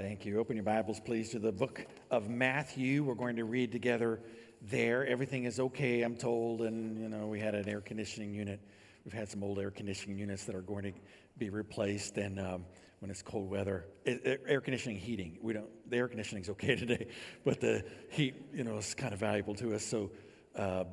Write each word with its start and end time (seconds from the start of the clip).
Thank 0.00 0.24
you. 0.24 0.38
Open 0.38 0.56
your 0.56 0.64
Bibles, 0.64 0.98
please, 0.98 1.28
to 1.32 1.38
the 1.38 1.52
book 1.52 1.84
of 2.10 2.30
Matthew. 2.30 3.04
We're 3.04 3.14
going 3.14 3.36
to 3.36 3.44
read 3.44 3.70
together 3.70 4.18
there. 4.62 5.06
Everything 5.06 5.44
is 5.44 5.60
okay, 5.60 6.00
I'm 6.00 6.16
told, 6.16 6.62
and 6.62 6.98
you 6.98 7.10
know 7.10 7.26
we 7.26 7.38
had 7.38 7.54
an 7.54 7.68
air 7.68 7.82
conditioning 7.82 8.32
unit. 8.32 8.60
We've 9.04 9.12
had 9.12 9.28
some 9.28 9.44
old 9.44 9.58
air 9.58 9.70
conditioning 9.70 10.16
units 10.16 10.44
that 10.44 10.54
are 10.54 10.62
going 10.62 10.84
to 10.84 10.92
be 11.36 11.50
replaced, 11.50 12.16
and 12.16 12.40
um, 12.40 12.64
when 13.00 13.10
it's 13.10 13.20
cold 13.20 13.50
weather, 13.50 13.88
air 14.06 14.62
conditioning, 14.62 14.96
heating. 14.96 15.36
We 15.42 15.52
don't. 15.52 15.68
The 15.90 15.98
air 15.98 16.08
conditioning 16.08 16.44
is 16.44 16.48
okay 16.48 16.76
today, 16.76 17.08
but 17.44 17.60
the 17.60 17.84
heat, 18.08 18.36
you 18.54 18.64
know, 18.64 18.78
is 18.78 18.94
kind 18.94 19.12
of 19.12 19.20
valuable 19.20 19.54
to 19.56 19.74
us. 19.74 19.84
So, 19.84 20.12
uh, 20.56 20.84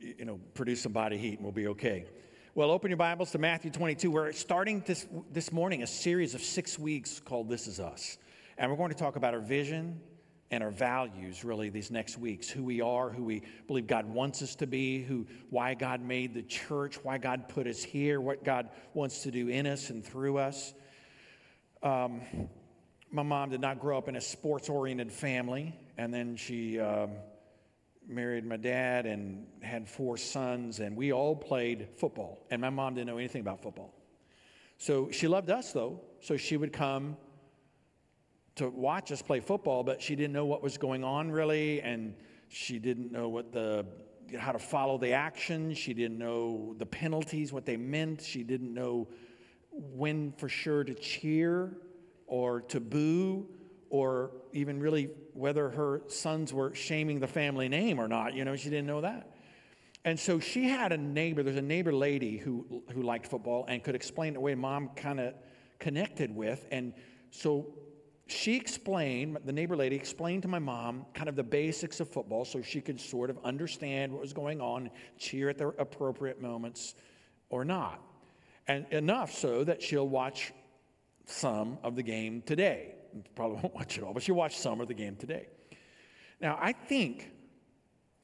you 0.00 0.24
know, 0.24 0.40
produce 0.54 0.82
some 0.82 0.92
body 0.92 1.16
heat, 1.16 1.34
and 1.34 1.42
we'll 1.42 1.52
be 1.52 1.68
okay. 1.68 2.06
Well, 2.56 2.72
open 2.72 2.90
your 2.90 2.98
Bibles 2.98 3.30
to 3.30 3.38
Matthew 3.38 3.70
22. 3.70 4.10
We're 4.10 4.32
starting 4.32 4.82
this, 4.84 5.06
this 5.30 5.52
morning 5.52 5.84
a 5.84 5.86
series 5.86 6.34
of 6.34 6.40
six 6.40 6.76
weeks 6.76 7.20
called 7.20 7.48
This 7.48 7.68
Is 7.68 7.78
Us. 7.78 8.18
And 8.58 8.68
we're 8.68 8.76
going 8.76 8.90
to 8.90 8.96
talk 8.96 9.14
about 9.14 9.34
our 9.34 9.40
vision 9.40 10.00
and 10.50 10.64
our 10.64 10.70
values 10.70 11.44
really 11.44 11.68
these 11.68 11.92
next 11.92 12.18
weeks. 12.18 12.50
Who 12.50 12.64
we 12.64 12.80
are 12.80 13.08
who 13.08 13.22
we 13.22 13.42
believe 13.68 13.86
god 13.86 14.06
wants 14.06 14.42
us 14.42 14.56
to 14.56 14.66
be 14.66 15.02
who 15.02 15.26
why 15.50 15.74
god 15.74 16.00
made 16.00 16.34
the 16.34 16.42
church 16.42 16.98
why 17.04 17.18
god 17.18 17.48
put 17.48 17.66
us 17.66 17.82
here 17.82 18.20
what 18.20 18.44
god 18.44 18.70
wants 18.94 19.22
to 19.22 19.30
do 19.30 19.48
in 19.48 19.66
us 19.66 19.90
and 19.90 20.04
through 20.04 20.38
us. 20.38 20.74
Um, 21.84 22.22
my 23.12 23.22
mom 23.22 23.50
did 23.50 23.60
not 23.60 23.78
grow 23.78 23.96
up 23.96 24.08
in 24.08 24.16
a 24.16 24.20
sports 24.20 24.68
oriented 24.68 25.12
family 25.12 25.78
and 25.96 26.12
then 26.12 26.34
she 26.34 26.80
um, 26.80 27.10
married 28.08 28.44
my 28.44 28.56
dad 28.56 29.06
and 29.06 29.46
had 29.62 29.88
four 29.88 30.16
sons 30.16 30.80
and 30.80 30.96
we 30.96 31.12
all 31.12 31.36
played 31.36 31.88
football. 31.96 32.44
And 32.50 32.60
my 32.60 32.70
mom 32.70 32.94
didn't 32.94 33.06
know 33.06 33.18
anything 33.18 33.40
about 33.40 33.62
football. 33.62 33.94
So 34.78 35.10
she 35.12 35.28
loved 35.28 35.48
us 35.48 35.72
though 35.72 36.00
so 36.20 36.36
she 36.36 36.56
would 36.56 36.72
come 36.72 37.16
to 38.58 38.68
watch 38.68 39.10
us 39.12 39.22
play 39.22 39.40
football, 39.40 39.82
but 39.82 40.00
she 40.02 40.14
didn't 40.14 40.32
know 40.32 40.46
what 40.46 40.62
was 40.62 40.78
going 40.78 41.04
on 41.04 41.30
really, 41.30 41.80
and 41.80 42.14
she 42.48 42.78
didn't 42.78 43.10
know 43.10 43.28
what 43.28 43.52
the 43.52 43.86
how 44.38 44.52
to 44.52 44.58
follow 44.58 44.98
the 44.98 45.12
action. 45.12 45.72
She 45.74 45.94
didn't 45.94 46.18
know 46.18 46.74
the 46.76 46.86
penalties, 46.86 47.52
what 47.52 47.64
they 47.64 47.76
meant. 47.76 48.20
She 48.20 48.42
didn't 48.42 48.74
know 48.74 49.08
when 49.70 50.32
for 50.32 50.48
sure 50.48 50.84
to 50.84 50.94
cheer 50.94 51.78
or 52.26 52.60
to 52.62 52.80
boo 52.80 53.48
or 53.90 54.32
even 54.52 54.80
really 54.80 55.08
whether 55.32 55.70
her 55.70 56.02
sons 56.08 56.52
were 56.52 56.74
shaming 56.74 57.20
the 57.20 57.26
family 57.26 57.68
name 57.68 57.98
or 57.98 58.06
not. 58.06 58.34
You 58.34 58.44
know, 58.44 58.54
she 58.54 58.68
didn't 58.68 58.86
know 58.86 59.00
that. 59.00 59.30
And 60.04 60.18
so 60.18 60.38
she 60.38 60.68
had 60.68 60.92
a 60.92 60.96
neighbor, 60.96 61.42
there's 61.42 61.56
a 61.56 61.62
neighbor 61.62 61.92
lady 61.92 62.36
who, 62.36 62.82
who 62.92 63.02
liked 63.02 63.26
football 63.26 63.64
and 63.68 63.82
could 63.82 63.94
explain 63.94 64.34
the 64.34 64.40
way 64.40 64.54
mom 64.54 64.90
kind 64.94 65.20
of 65.20 65.34
connected 65.78 66.34
with. 66.34 66.66
And 66.70 66.92
so 67.30 67.74
she 68.28 68.56
explained, 68.56 69.38
the 69.46 69.52
neighbor 69.52 69.74
lady 69.74 69.96
explained 69.96 70.42
to 70.42 70.48
my 70.48 70.58
mom 70.58 71.06
kind 71.14 71.30
of 71.30 71.34
the 71.34 71.42
basics 71.42 71.98
of 71.98 72.08
football 72.08 72.44
so 72.44 72.60
she 72.60 72.80
could 72.80 73.00
sort 73.00 73.30
of 73.30 73.38
understand 73.42 74.12
what 74.12 74.20
was 74.20 74.34
going 74.34 74.60
on, 74.60 74.90
cheer 75.16 75.48
at 75.48 75.56
the 75.56 75.68
appropriate 75.78 76.40
moments 76.40 76.94
or 77.48 77.64
not. 77.64 78.02
And 78.66 78.86
enough 78.90 79.32
so 79.32 79.64
that 79.64 79.82
she'll 79.82 80.08
watch 80.08 80.52
some 81.24 81.78
of 81.82 81.96
the 81.96 82.02
game 82.02 82.42
today. 82.42 82.96
Probably 83.34 83.60
won't 83.62 83.74
watch 83.74 83.96
it 83.96 84.04
all, 84.04 84.12
but 84.12 84.22
she'll 84.22 84.34
watch 84.34 84.58
some 84.58 84.82
of 84.82 84.88
the 84.88 84.94
game 84.94 85.16
today. 85.16 85.48
Now, 86.38 86.58
I 86.60 86.72
think 86.72 87.30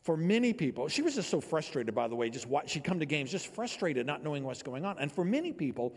for 0.02 0.18
many 0.18 0.52
people, 0.52 0.86
she 0.89 1.00
was 1.00 1.14
just 1.14 1.30
so 1.30 1.41
frustrated, 1.41 1.94
by 1.94 2.08
the 2.08 2.14
way, 2.14 2.28
just 2.28 2.46
she'd 2.66 2.84
come 2.84 3.00
to 3.00 3.06
games 3.06 3.30
just 3.30 3.46
frustrated, 3.55 4.06
not 4.06 4.22
knowing 4.22 4.44
what's 4.44 4.62
going 4.62 4.84
on. 4.84 4.98
And 4.98 5.11
for 5.11 5.24
many 5.24 5.50
people, 5.50 5.94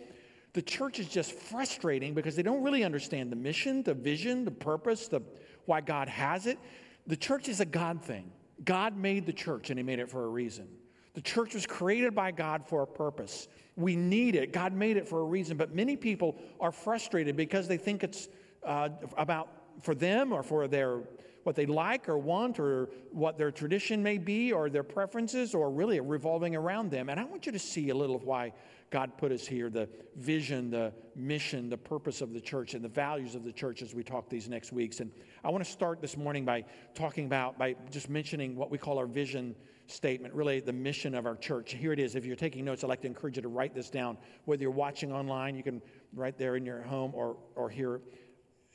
the 0.58 0.63
church 0.63 0.97
is 0.97 1.08
just 1.08 1.33
frustrating 1.33 2.16
because 2.16 2.36
they 2.36 2.41
don't 2.41 2.63
really 2.63 2.83
understand 2.83 3.31
the 3.31 3.36
mission, 3.36 3.83
the 3.83 3.94
vision, 3.94 4.44
the 4.44 4.50
purpose, 4.50 5.08
the 5.08 5.22
why 5.66 5.81
God 5.81 6.09
has 6.09 6.47
it. 6.47 6.58
The 7.05 7.16
church 7.16 7.47
is 7.47 7.59
a 7.59 7.66
God 7.66 8.02
thing. 8.02 8.31
God 8.66 8.97
made 8.97 9.27
the 9.27 9.33
church 9.33 9.69
and 9.69 9.77
he 9.77 9.83
made 9.83 9.99
it 9.99 10.09
for 10.09 10.25
a 10.25 10.27
reason. 10.27 10.67
The 11.14 11.22
church 11.22 11.53
was 11.53 11.67
created 11.67 12.16
by 12.16 12.32
God 12.32 12.65
for 12.65 12.82
a 12.82 12.87
purpose. 12.87 13.48
We 13.76 13.95
need 13.95 14.33
it. 14.33 14.52
God 14.52 14.73
made 14.73 14.98
it 14.98 15.08
for 15.08 15.20
a 15.20 15.26
reason. 15.26 15.58
But 15.58 15.76
many 15.76 15.95
people 15.95 16.36
are 16.59 16.71
frustrated 16.71 17.36
because 17.36 17.67
they 17.67 17.77
think 17.77 18.03
it's 18.03 18.27
uh, 18.64 18.89
about 19.15 19.49
for 19.83 19.93
them 19.93 20.33
or 20.33 20.42
for 20.42 20.67
their 20.67 21.02
what 21.47 21.55
they 21.55 21.65
like 21.65 22.09
or 22.09 22.17
want 22.17 22.59
or 22.59 22.89
what 23.09 23.37
their 23.37 23.52
tradition 23.52 24.03
may 24.03 24.17
be 24.17 24.52
or 24.52 24.69
their 24.69 24.83
preferences 24.83 25.55
or 25.55 25.71
really 25.71 25.97
revolving 26.02 26.58
around 26.58 26.91
them. 26.91 27.08
And 27.08 27.17
I 27.17 27.23
want 27.23 27.45
you 27.45 27.53
to 27.53 27.59
see 27.59 27.87
a 27.87 27.95
little 27.95 28.17
of 28.17 28.25
why 28.25 28.52
God 28.89 29.17
put 29.17 29.31
us 29.31 29.47
here, 29.47 29.69
the 29.69 29.87
vision, 30.17 30.69
the 30.69 30.91
mission, 31.15 31.69
the 31.69 31.77
purpose 31.77 32.19
of 32.19 32.33
the 32.33 32.41
church, 32.41 32.73
and 32.73 32.83
the 32.83 32.89
values 32.89 33.33
of 33.33 33.45
the 33.45 33.53
church 33.53 33.81
as 33.81 33.95
we 33.95 34.03
talk 34.03 34.30
these 34.30 34.49
next 34.49 34.73
weeks. 34.73 34.99
And 34.99 35.09
I 35.41 35.49
want 35.49 35.63
to 35.63 35.71
start 35.71 36.02
this 36.02 36.17
morning 36.17 36.43
by 36.43 36.65
talking 36.93 37.27
about, 37.27 37.58
by 37.58 37.77
just 37.91 38.09
mentioning 38.09 38.58
what 38.58 38.69
we 38.69 38.77
call 38.77 38.97
our 38.97 39.08
vision 39.08 39.55
statement, 39.85 40.33
really 40.33 40.59
the 40.59 40.73
mission 40.73 41.15
of 41.15 41.25
our 41.25 41.37
church. 41.37 41.73
Here 41.73 41.93
it 41.93 41.99
is. 41.99 42.15
If 42.15 42.25
you're 42.25 42.35
taking 42.35 42.65
notes, 42.65 42.83
I'd 42.83 42.87
like 42.87 43.02
to 43.03 43.08
encourage 43.08 43.37
you 43.37 43.41
to 43.41 43.47
write 43.47 43.73
this 43.73 43.89
down. 43.89 44.17
Whether 44.43 44.64
you're 44.64 44.71
watching 44.71 45.14
online, 45.14 45.55
you 45.55 45.64
can 45.64 45.81
write 46.14 46.37
there 46.37 46.58
in 46.58 46.65
your 46.65 46.81
home 46.81 47.14
or, 47.15 47.37
or 47.55 47.69
here 47.69 48.02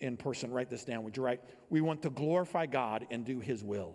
in 0.02 0.16
person, 0.16 0.50
write 0.50 0.68
this 0.68 0.84
down. 0.84 1.02
Would 1.04 1.16
you 1.16 1.22
write? 1.22 1.40
We 1.70 1.80
want 1.80 2.02
to 2.02 2.10
glorify 2.10 2.66
God 2.66 3.06
and 3.10 3.24
do 3.24 3.40
His 3.40 3.64
will. 3.64 3.94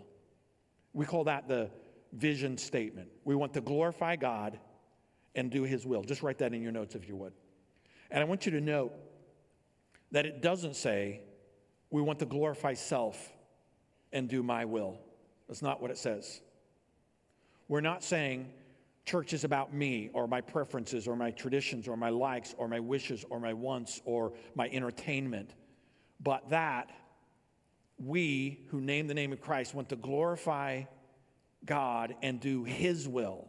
We 0.93 1.05
call 1.05 1.25
that 1.25 1.47
the 1.47 1.69
vision 2.13 2.57
statement. 2.57 3.09
We 3.23 3.35
want 3.35 3.53
to 3.53 3.61
glorify 3.61 4.15
God 4.15 4.59
and 5.35 5.51
do 5.51 5.63
his 5.63 5.85
will. 5.85 6.03
Just 6.03 6.23
write 6.23 6.39
that 6.39 6.53
in 6.53 6.61
your 6.61 6.71
notes 6.71 6.95
if 6.95 7.07
you 7.07 7.15
would. 7.15 7.33
And 8.09 8.21
I 8.21 8.25
want 8.25 8.45
you 8.45 8.51
to 8.53 8.61
note 8.61 8.93
that 10.11 10.25
it 10.25 10.41
doesn't 10.41 10.75
say, 10.75 11.21
we 11.91 12.01
want 12.01 12.19
to 12.19 12.25
glorify 12.25 12.73
self 12.73 13.31
and 14.11 14.27
do 14.27 14.41
my 14.41 14.65
will. 14.65 14.97
That's 15.47 15.61
not 15.61 15.81
what 15.81 15.91
it 15.91 15.97
says. 15.97 16.41
We're 17.67 17.81
not 17.81 18.03
saying 18.03 18.49
church 19.05 19.33
is 19.33 19.43
about 19.43 19.73
me 19.73 20.09
or 20.13 20.27
my 20.27 20.41
preferences 20.41 21.07
or 21.07 21.15
my 21.15 21.31
traditions 21.31 21.87
or 21.87 21.95
my 21.95 22.09
likes 22.09 22.55
or 22.57 22.67
my 22.67 22.79
wishes 22.79 23.23
or 23.29 23.39
my 23.39 23.53
wants 23.53 24.01
or 24.05 24.33
my 24.55 24.67
entertainment, 24.69 25.53
but 26.19 26.49
that 26.49 26.89
we 27.97 28.65
who 28.69 28.79
name 28.79 29.07
the 29.07 29.13
name 29.13 29.33
of 29.33 29.41
Christ 29.41 29.73
want 29.73 29.89
to 29.89 29.95
glorify 29.95 30.83
God 31.65 32.15
and 32.21 32.39
do 32.39 32.63
his 32.63 33.07
will. 33.07 33.47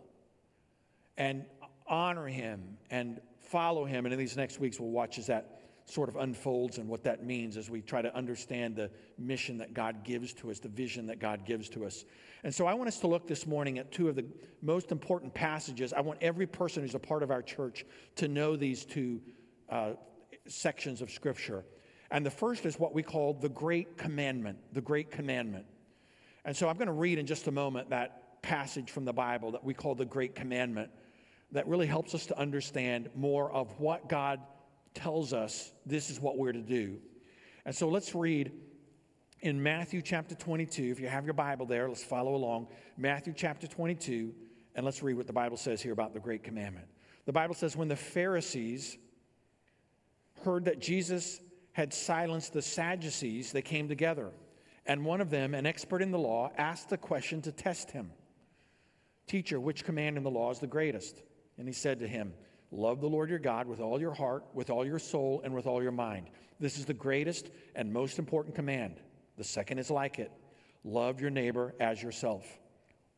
And 1.16 1.44
honor 1.88 2.26
him 2.26 2.76
and 2.90 3.20
follow 3.40 3.84
him. 3.84 4.04
And 4.06 4.12
in 4.12 4.18
these 4.18 4.36
next 4.36 4.60
weeks, 4.60 4.78
we'll 4.78 4.90
watch 4.90 5.18
as 5.18 5.26
that 5.26 5.60
sort 5.86 6.10
of 6.10 6.16
unfolds 6.16 6.76
and 6.76 6.86
what 6.86 7.02
that 7.04 7.24
means 7.24 7.56
as 7.56 7.70
we 7.70 7.80
try 7.80 8.02
to 8.02 8.14
understand 8.14 8.76
the 8.76 8.90
mission 9.16 9.56
that 9.56 9.72
God 9.72 10.04
gives 10.04 10.34
to 10.34 10.50
us, 10.50 10.58
the 10.58 10.68
vision 10.68 11.06
that 11.06 11.18
God 11.18 11.46
gives 11.46 11.70
to 11.70 11.86
us. 11.86 12.04
And 12.44 12.54
so 12.54 12.66
I 12.66 12.74
want 12.74 12.88
us 12.88 13.00
to 13.00 13.06
look 13.06 13.26
this 13.26 13.46
morning 13.46 13.78
at 13.78 13.90
two 13.90 14.08
of 14.08 14.14
the 14.14 14.26
most 14.60 14.92
important 14.92 15.32
passages. 15.32 15.94
I 15.94 16.02
want 16.02 16.18
every 16.22 16.46
person 16.46 16.82
who's 16.82 16.94
a 16.94 16.98
part 16.98 17.22
of 17.22 17.30
our 17.30 17.40
church 17.40 17.86
to 18.16 18.28
know 18.28 18.54
these 18.54 18.84
two 18.84 19.22
uh, 19.70 19.92
sections 20.46 21.00
of 21.00 21.10
Scripture. 21.10 21.64
And 22.10 22.24
the 22.24 22.30
first 22.30 22.64
is 22.64 22.78
what 22.78 22.94
we 22.94 23.02
call 23.02 23.34
the 23.34 23.48
Great 23.48 23.98
Commandment, 23.98 24.58
the 24.72 24.80
Great 24.80 25.10
Commandment. 25.10 25.66
And 26.44 26.56
so 26.56 26.68
I'm 26.68 26.76
going 26.76 26.86
to 26.86 26.92
read 26.92 27.18
in 27.18 27.26
just 27.26 27.46
a 27.46 27.52
moment 27.52 27.90
that 27.90 28.42
passage 28.42 28.90
from 28.90 29.04
the 29.04 29.12
Bible 29.12 29.52
that 29.52 29.64
we 29.64 29.74
call 29.74 29.94
the 29.94 30.04
Great 30.04 30.34
Commandment 30.34 30.90
that 31.52 31.66
really 31.66 31.86
helps 31.86 32.14
us 32.14 32.26
to 32.26 32.38
understand 32.38 33.10
more 33.14 33.50
of 33.52 33.78
what 33.78 34.08
God 34.08 34.40
tells 34.94 35.32
us 35.32 35.72
this 35.86 36.10
is 36.10 36.20
what 36.20 36.38
we're 36.38 36.52
to 36.52 36.62
do. 36.62 36.98
And 37.64 37.74
so 37.74 37.88
let's 37.88 38.14
read 38.14 38.52
in 39.40 39.62
Matthew 39.62 40.02
chapter 40.02 40.34
22. 40.34 40.82
If 40.84 41.00
you 41.00 41.08
have 41.08 41.24
your 41.24 41.34
Bible 41.34 41.66
there, 41.66 41.88
let's 41.88 42.02
follow 42.02 42.34
along. 42.34 42.68
Matthew 42.96 43.32
chapter 43.36 43.66
22, 43.66 44.34
and 44.74 44.84
let's 44.84 45.02
read 45.02 45.16
what 45.16 45.26
the 45.26 45.32
Bible 45.32 45.56
says 45.56 45.80
here 45.80 45.92
about 45.92 46.14
the 46.14 46.20
Great 46.20 46.42
Commandment. 46.42 46.86
The 47.26 47.32
Bible 47.32 47.54
says, 47.54 47.76
When 47.76 47.88
the 47.88 47.96
Pharisees 47.96 48.96
heard 50.44 50.64
that 50.66 50.80
Jesus 50.80 51.40
had 51.78 51.94
silenced 51.94 52.52
the 52.52 52.60
Sadducees, 52.60 53.52
they 53.52 53.62
came 53.62 53.86
together. 53.86 54.32
And 54.84 55.04
one 55.04 55.20
of 55.20 55.30
them, 55.30 55.54
an 55.54 55.64
expert 55.64 56.02
in 56.02 56.10
the 56.10 56.18
law, 56.18 56.50
asked 56.58 56.88
the 56.88 56.98
question 56.98 57.40
to 57.42 57.52
test 57.52 57.92
him 57.92 58.10
Teacher, 59.28 59.60
which 59.60 59.84
command 59.84 60.16
in 60.16 60.24
the 60.24 60.30
law 60.30 60.50
is 60.50 60.58
the 60.58 60.66
greatest? 60.66 61.22
And 61.56 61.68
he 61.68 61.72
said 61.72 62.00
to 62.00 62.08
him, 62.08 62.34
Love 62.72 63.00
the 63.00 63.08
Lord 63.08 63.30
your 63.30 63.38
God 63.38 63.68
with 63.68 63.78
all 63.78 64.00
your 64.00 64.12
heart, 64.12 64.44
with 64.54 64.70
all 64.70 64.84
your 64.84 64.98
soul, 64.98 65.40
and 65.44 65.54
with 65.54 65.68
all 65.68 65.80
your 65.80 65.92
mind. 65.92 66.30
This 66.58 66.78
is 66.78 66.84
the 66.84 66.94
greatest 66.94 67.50
and 67.76 67.92
most 67.92 68.18
important 68.18 68.56
command. 68.56 68.96
The 69.36 69.44
second 69.44 69.78
is 69.78 69.88
like 69.88 70.18
it 70.18 70.32
love 70.82 71.20
your 71.20 71.30
neighbor 71.30 71.76
as 71.78 72.02
yourself. 72.02 72.44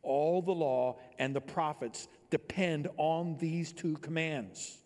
All 0.02 0.42
the 0.42 0.52
law 0.52 0.98
and 1.18 1.34
the 1.34 1.40
prophets 1.40 2.08
depend 2.28 2.88
on 2.98 3.38
these 3.38 3.72
two 3.72 3.96
commands. 3.96 4.76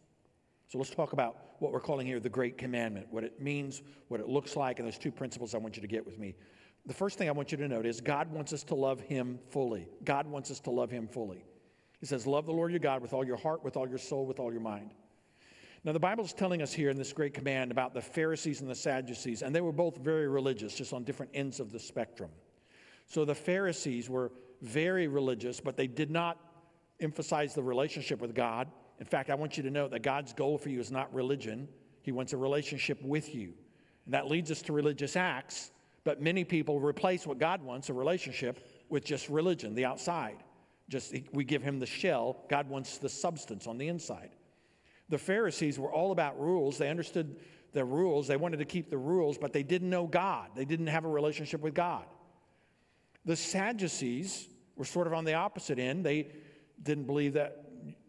So 0.68 0.78
let's 0.78 0.90
talk 0.90 1.12
about 1.12 1.43
what 1.58 1.72
we're 1.72 1.80
calling 1.80 2.06
here 2.06 2.20
the 2.20 2.28
Great 2.28 2.58
Commandment, 2.58 3.06
what 3.10 3.24
it 3.24 3.40
means, 3.40 3.82
what 4.08 4.20
it 4.20 4.28
looks 4.28 4.56
like, 4.56 4.78
and 4.78 4.86
those 4.86 4.98
two 4.98 5.12
principles 5.12 5.54
I 5.54 5.58
want 5.58 5.76
you 5.76 5.82
to 5.82 5.88
get 5.88 6.04
with 6.04 6.18
me. 6.18 6.34
The 6.86 6.94
first 6.94 7.16
thing 7.16 7.28
I 7.28 7.32
want 7.32 7.50
you 7.50 7.58
to 7.58 7.68
note 7.68 7.86
is 7.86 8.00
God 8.00 8.30
wants 8.30 8.52
us 8.52 8.62
to 8.64 8.74
love 8.74 9.00
Him 9.00 9.38
fully. 9.48 9.88
God 10.04 10.26
wants 10.26 10.50
us 10.50 10.60
to 10.60 10.70
love 10.70 10.90
Him 10.90 11.08
fully. 11.08 11.44
He 12.00 12.06
says, 12.06 12.26
Love 12.26 12.46
the 12.46 12.52
Lord 12.52 12.70
your 12.70 12.80
God 12.80 13.00
with 13.00 13.14
all 13.14 13.24
your 13.24 13.38
heart, 13.38 13.64
with 13.64 13.76
all 13.76 13.88
your 13.88 13.98
soul, 13.98 14.26
with 14.26 14.38
all 14.38 14.52
your 14.52 14.60
mind. 14.60 14.90
Now, 15.84 15.92
the 15.92 16.00
Bible's 16.00 16.32
telling 16.32 16.62
us 16.62 16.72
here 16.72 16.88
in 16.88 16.96
this 16.96 17.12
great 17.12 17.34
command 17.34 17.70
about 17.70 17.92
the 17.92 18.00
Pharisees 18.00 18.62
and 18.62 18.70
the 18.70 18.74
Sadducees, 18.74 19.42
and 19.42 19.54
they 19.54 19.60
were 19.60 19.72
both 19.72 19.98
very 19.98 20.28
religious, 20.28 20.74
just 20.74 20.94
on 20.94 21.04
different 21.04 21.32
ends 21.34 21.60
of 21.60 21.72
the 21.72 21.78
spectrum. 21.78 22.30
So 23.06 23.26
the 23.26 23.34
Pharisees 23.34 24.08
were 24.08 24.32
very 24.62 25.08
religious, 25.08 25.60
but 25.60 25.76
they 25.76 25.86
did 25.86 26.10
not 26.10 26.38
emphasize 27.00 27.54
the 27.54 27.62
relationship 27.62 28.20
with 28.20 28.34
God. 28.34 28.68
In 28.98 29.06
fact, 29.06 29.30
I 29.30 29.34
want 29.34 29.56
you 29.56 29.62
to 29.64 29.70
know 29.70 29.88
that 29.88 30.02
God's 30.02 30.32
goal 30.32 30.58
for 30.58 30.68
you 30.68 30.80
is 30.80 30.90
not 30.90 31.12
religion, 31.14 31.68
He 32.02 32.12
wants 32.12 32.32
a 32.32 32.36
relationship 32.36 33.02
with 33.02 33.34
you. 33.34 33.54
And 34.04 34.14
that 34.14 34.28
leads 34.28 34.50
us 34.50 34.62
to 34.62 34.72
religious 34.72 35.16
acts, 35.16 35.70
but 36.04 36.20
many 36.20 36.44
people 36.44 36.80
replace 36.80 37.26
what 37.26 37.38
God 37.38 37.62
wants, 37.62 37.88
a 37.88 37.94
relationship, 37.94 38.68
with 38.88 39.04
just 39.04 39.28
religion, 39.28 39.74
the 39.74 39.84
outside. 39.84 40.36
Just 40.88 41.14
we 41.32 41.44
give 41.44 41.62
him 41.62 41.78
the 41.78 41.86
shell, 41.86 42.44
God 42.48 42.68
wants 42.68 42.98
the 42.98 43.08
substance 43.08 43.66
on 43.66 43.78
the 43.78 43.88
inside. 43.88 44.30
The 45.08 45.18
Pharisees 45.18 45.78
were 45.78 45.92
all 45.92 46.12
about 46.12 46.38
rules. 46.38 46.76
They 46.78 46.90
understood 46.90 47.36
the 47.72 47.84
rules. 47.84 48.26
They 48.26 48.36
wanted 48.36 48.58
to 48.58 48.64
keep 48.64 48.90
the 48.90 48.98
rules, 48.98 49.38
but 49.38 49.52
they 49.52 49.62
didn't 49.62 49.90
know 49.90 50.06
God. 50.06 50.50
They 50.54 50.64
didn't 50.64 50.86
have 50.88 51.04
a 51.04 51.08
relationship 51.08 51.60
with 51.60 51.74
God. 51.74 52.04
The 53.24 53.36
Sadducees 53.36 54.48
were 54.76 54.84
sort 54.84 55.06
of 55.06 55.14
on 55.14 55.24
the 55.24 55.34
opposite 55.34 55.78
end. 55.78 56.04
They 56.04 56.28
didn't 56.82 57.04
believe 57.04 57.34
that, 57.34 57.63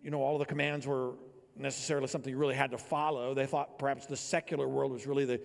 you 0.06 0.12
know, 0.12 0.22
all 0.22 0.36
of 0.36 0.40
the 0.40 0.46
commands 0.46 0.86
were 0.86 1.13
necessarily 1.57 2.07
something 2.07 2.31
you 2.31 2.38
really 2.38 2.56
had 2.56 2.72
to 2.72 2.78
follow. 2.78 3.34
They 3.34 3.48
thought 3.48 3.80
perhaps 3.80 4.06
the 4.06 4.16
secular 4.16 4.68
world 4.68 4.92
was 4.92 5.07
really 5.07 5.25
the 5.25 5.42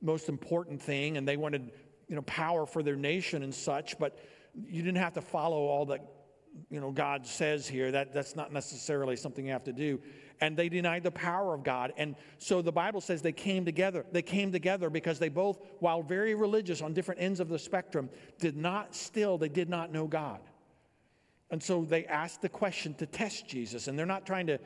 most 0.00 0.28
important 0.28 0.80
thing, 0.80 1.16
and 1.16 1.26
they 1.26 1.36
wanted, 1.36 1.72
you 2.08 2.14
know, 2.14 2.22
power 2.22 2.64
for 2.64 2.82
their 2.82 2.96
nation 2.96 3.42
and 3.42 3.52
such, 3.52 3.98
but 3.98 4.18
you 4.54 4.82
didn't 4.82 4.98
have 4.98 5.14
to 5.14 5.20
follow 5.20 5.66
all 5.66 5.86
that, 5.86 6.00
you 6.70 6.80
know, 6.80 6.92
God 6.92 7.26
says 7.26 7.66
here. 7.66 7.90
That, 7.90 8.14
that's 8.14 8.36
not 8.36 8.52
necessarily 8.52 9.16
something 9.16 9.44
you 9.44 9.52
have 9.52 9.64
to 9.64 9.72
do 9.72 10.00
and 10.40 10.56
they 10.56 10.68
denied 10.68 11.02
the 11.02 11.10
power 11.10 11.54
of 11.54 11.62
God. 11.62 11.92
And 11.96 12.16
so 12.38 12.62
the 12.62 12.72
Bible 12.72 13.00
says 13.00 13.22
they 13.22 13.32
came 13.32 13.64
together. 13.64 14.04
They 14.12 14.22
came 14.22 14.52
together 14.52 14.90
because 14.90 15.18
they 15.18 15.28
both, 15.28 15.58
while 15.78 16.02
very 16.02 16.34
religious 16.34 16.82
on 16.82 16.92
different 16.92 17.20
ends 17.20 17.40
of 17.40 17.48
the 17.48 17.58
spectrum, 17.58 18.10
did 18.40 18.56
not 18.56 18.94
still, 18.94 19.38
they 19.38 19.48
did 19.48 19.68
not 19.68 19.92
know 19.92 20.06
God. 20.06 20.40
And 21.50 21.62
so 21.62 21.84
they 21.84 22.06
asked 22.06 22.42
the 22.42 22.48
question 22.48 22.94
to 22.94 23.06
test 23.06 23.46
Jesus, 23.48 23.86
and 23.86 23.98
they're 23.98 24.06
not 24.06 24.26
trying 24.26 24.46
to, 24.48 24.58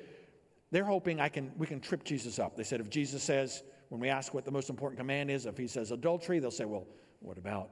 they're 0.71 0.85
hoping 0.85 1.21
I 1.21 1.29
can, 1.29 1.53
we 1.59 1.67
can 1.67 1.81
trip 1.81 2.05
Jesus 2.05 2.39
up. 2.39 2.57
They 2.57 2.65
said, 2.65 2.81
if 2.81 2.89
Jesus 2.89 3.23
says, 3.23 3.63
when 3.89 4.01
we 4.01 4.09
ask 4.09 4.35
what 4.35 4.45
the 4.45 4.51
most 4.51 4.71
important 4.71 4.99
command 4.99 5.31
is, 5.31 5.47
if 5.47 5.57
he 5.57 5.67
says 5.67 5.91
adultery, 5.91 6.39
they'll 6.39 6.51
say, 6.51 6.65
well, 6.65 6.87
what 7.21 7.39
about 7.39 7.71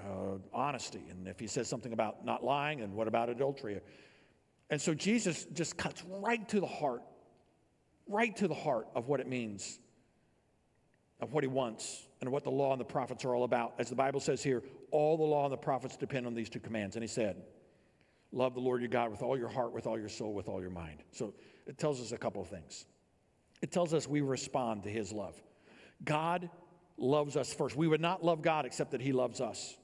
uh, 0.00 0.38
honesty? 0.52 1.02
And 1.10 1.28
if 1.28 1.38
he 1.38 1.46
says 1.46 1.68
something 1.68 1.92
about 1.92 2.24
not 2.24 2.42
lying, 2.42 2.80
and 2.80 2.94
what 2.94 3.08
about 3.08 3.28
adultery? 3.28 3.80
And 4.70 4.80
so 4.80 4.94
Jesus 4.94 5.46
just 5.52 5.76
cuts 5.76 6.02
right 6.08 6.46
to 6.48 6.60
the 6.60 6.66
heart, 6.66 7.02
right 8.08 8.34
to 8.36 8.48
the 8.48 8.54
heart 8.54 8.88
of 8.94 9.08
what 9.08 9.20
it 9.20 9.28
means, 9.28 9.78
of 11.20 11.32
what 11.32 11.44
he 11.44 11.48
wants, 11.48 12.08
and 12.20 12.32
what 12.32 12.42
the 12.42 12.50
law 12.50 12.72
and 12.72 12.80
the 12.80 12.84
prophets 12.84 13.24
are 13.24 13.34
all 13.34 13.44
about. 13.44 13.74
As 13.78 13.88
the 13.90 13.94
Bible 13.94 14.18
says 14.18 14.42
here, 14.42 14.62
all 14.90 15.16
the 15.16 15.24
law 15.24 15.44
and 15.44 15.52
the 15.52 15.58
prophets 15.58 15.96
depend 15.96 16.26
on 16.26 16.34
these 16.34 16.48
two 16.48 16.60
commands. 16.60 16.96
And 16.96 17.02
he 17.02 17.08
said, 17.08 17.36
Love 18.32 18.54
the 18.54 18.60
Lord 18.60 18.80
your 18.80 18.88
God 18.88 19.10
with 19.10 19.22
all 19.22 19.36
your 19.36 19.48
heart, 19.48 19.72
with 19.72 19.86
all 19.86 19.98
your 19.98 20.08
soul, 20.08 20.32
with 20.32 20.48
all 20.48 20.60
your 20.60 20.70
mind. 20.70 21.02
So 21.12 21.34
it 21.66 21.78
tells 21.78 22.00
us 22.00 22.12
a 22.12 22.18
couple 22.18 22.40
of 22.40 22.48
things. 22.48 22.86
It 23.60 23.70
tells 23.70 23.92
us 23.94 24.08
we 24.08 24.22
respond 24.22 24.84
to 24.84 24.90
his 24.90 25.12
love. 25.12 25.40
God 26.04 26.50
loves 26.96 27.36
us 27.36 27.52
first. 27.52 27.76
We 27.76 27.86
would 27.86 28.00
not 28.00 28.24
love 28.24 28.42
God 28.42 28.64
except 28.64 28.92
that 28.92 29.00
he 29.00 29.12
loves 29.12 29.40
us. 29.40 29.76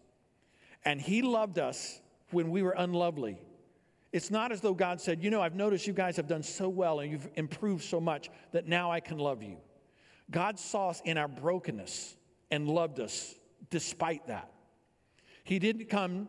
And 0.85 1.01
he 1.01 1.23
loved 1.23 1.59
us 1.59 2.01
when 2.31 2.51
we 2.51 2.63
were 2.63 2.75
unlovely. 2.77 3.39
It's 4.13 4.31
not 4.31 4.53
as 4.53 4.61
though 4.61 4.75
God 4.75 5.01
said, 5.01 5.23
You 5.23 5.31
know, 5.31 5.43
I've 5.43 5.55
noticed 5.55 5.87
you 5.87 5.93
guys 5.93 6.17
have 6.17 6.27
done 6.27 6.43
so 6.43 6.69
well 6.69 7.01
and 7.01 7.11
you've 7.11 7.29
improved 7.35 7.85
so 7.85 8.01
much 8.01 8.31
that 8.53 8.67
now 8.67 8.91
I 8.91 9.01
can 9.01 9.19
love 9.19 9.43
you. 9.43 9.59
God 10.31 10.59
saw 10.59 10.89
us 10.89 11.03
in 11.05 11.19
our 11.19 11.29
brokenness 11.29 12.17
and 12.51 12.69
loved 12.69 13.01
us 13.01 13.35
despite 13.71 14.27
that. 14.29 14.51
He 15.45 15.59
didn't 15.59 15.89
come 15.89 16.29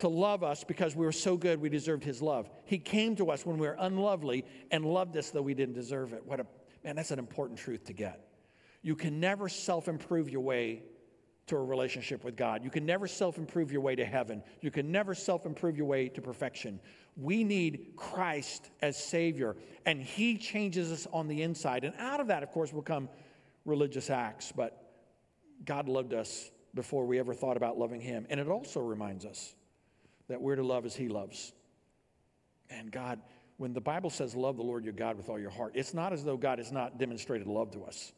to 0.00 0.08
love 0.08 0.42
us 0.42 0.64
because 0.64 0.96
we 0.96 1.04
were 1.04 1.12
so 1.12 1.36
good 1.36 1.60
we 1.60 1.68
deserved 1.68 2.04
his 2.04 2.20
love. 2.20 2.50
He 2.64 2.78
came 2.78 3.14
to 3.16 3.30
us 3.30 3.46
when 3.46 3.58
we 3.58 3.66
were 3.66 3.76
unlovely 3.78 4.44
and 4.70 4.84
loved 4.84 5.16
us 5.16 5.30
though 5.30 5.42
we 5.42 5.54
didn't 5.54 5.74
deserve 5.74 6.12
it. 6.12 6.24
What 6.24 6.40
a 6.40 6.46
man, 6.84 6.96
that's 6.96 7.10
an 7.10 7.18
important 7.18 7.58
truth 7.58 7.84
to 7.84 7.92
get. 7.92 8.28
You 8.82 8.96
can 8.96 9.20
never 9.20 9.48
self 9.48 9.88
improve 9.88 10.28
your 10.28 10.42
way 10.42 10.82
to 11.46 11.56
a 11.56 11.62
relationship 11.62 12.24
with 12.24 12.36
God. 12.36 12.64
You 12.64 12.70
can 12.70 12.86
never 12.86 13.06
self 13.06 13.38
improve 13.38 13.70
your 13.70 13.80
way 13.80 13.94
to 13.96 14.04
heaven. 14.04 14.42
You 14.60 14.70
can 14.70 14.90
never 14.90 15.14
self 15.14 15.46
improve 15.46 15.76
your 15.76 15.86
way 15.86 16.08
to 16.08 16.20
perfection. 16.20 16.80
We 17.16 17.44
need 17.44 17.92
Christ 17.96 18.70
as 18.82 18.96
Savior, 18.96 19.56
and 19.86 20.02
He 20.02 20.36
changes 20.36 20.90
us 20.90 21.06
on 21.12 21.28
the 21.28 21.42
inside. 21.42 21.84
And 21.84 21.94
out 21.98 22.20
of 22.20 22.26
that, 22.28 22.42
of 22.42 22.50
course, 22.50 22.72
will 22.72 22.82
come 22.82 23.08
religious 23.64 24.10
acts. 24.10 24.52
But 24.54 24.92
God 25.64 25.88
loved 25.88 26.12
us 26.12 26.50
before 26.74 27.06
we 27.06 27.18
ever 27.18 27.34
thought 27.34 27.56
about 27.56 27.78
loving 27.78 28.00
Him. 28.00 28.26
And 28.30 28.40
it 28.40 28.48
also 28.48 28.80
reminds 28.80 29.24
us 29.24 29.54
that 30.28 30.40
we're 30.40 30.56
to 30.56 30.64
love 30.64 30.86
as 30.86 30.94
He 30.94 31.08
loves. 31.08 31.52
And 32.70 32.90
God, 32.90 33.20
when 33.56 33.72
the 33.72 33.80
Bible 33.80 34.10
says, 34.10 34.34
Love 34.34 34.56
the 34.56 34.62
Lord 34.62 34.84
your 34.84 34.92
God 34.92 35.16
with 35.16 35.28
all 35.28 35.38
your 35.38 35.50
heart, 35.50 35.72
it's 35.74 35.94
not 35.94 36.12
as 36.12 36.24
though 36.24 36.36
God 36.36 36.58
has 36.58 36.72
not 36.72 36.98
demonstrated 36.98 37.46
love 37.46 37.70
to 37.72 37.84
us 37.84 38.12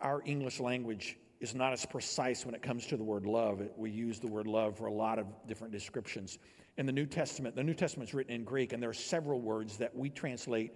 our 0.00 0.22
English 0.24 0.60
language 0.60 1.16
is 1.40 1.54
not 1.54 1.72
as 1.72 1.86
precise 1.86 2.44
when 2.44 2.54
it 2.54 2.62
comes 2.62 2.86
to 2.86 2.96
the 2.96 3.04
word 3.04 3.26
love. 3.26 3.62
We 3.76 3.90
use 3.90 4.18
the 4.18 4.26
word 4.26 4.46
love 4.46 4.76
for 4.76 4.86
a 4.86 4.92
lot 4.92 5.18
of 5.18 5.26
different 5.46 5.72
descriptions. 5.72 6.38
In 6.76 6.86
the 6.86 6.92
New 6.92 7.06
Testament, 7.06 7.56
the 7.56 7.64
New 7.64 7.74
Testament 7.74 8.10
is 8.10 8.14
written 8.14 8.34
in 8.34 8.44
Greek, 8.44 8.72
and 8.72 8.82
there 8.82 8.90
are 8.90 8.94
several 8.94 9.40
words 9.40 9.76
that 9.78 9.94
we 9.94 10.10
translate 10.10 10.72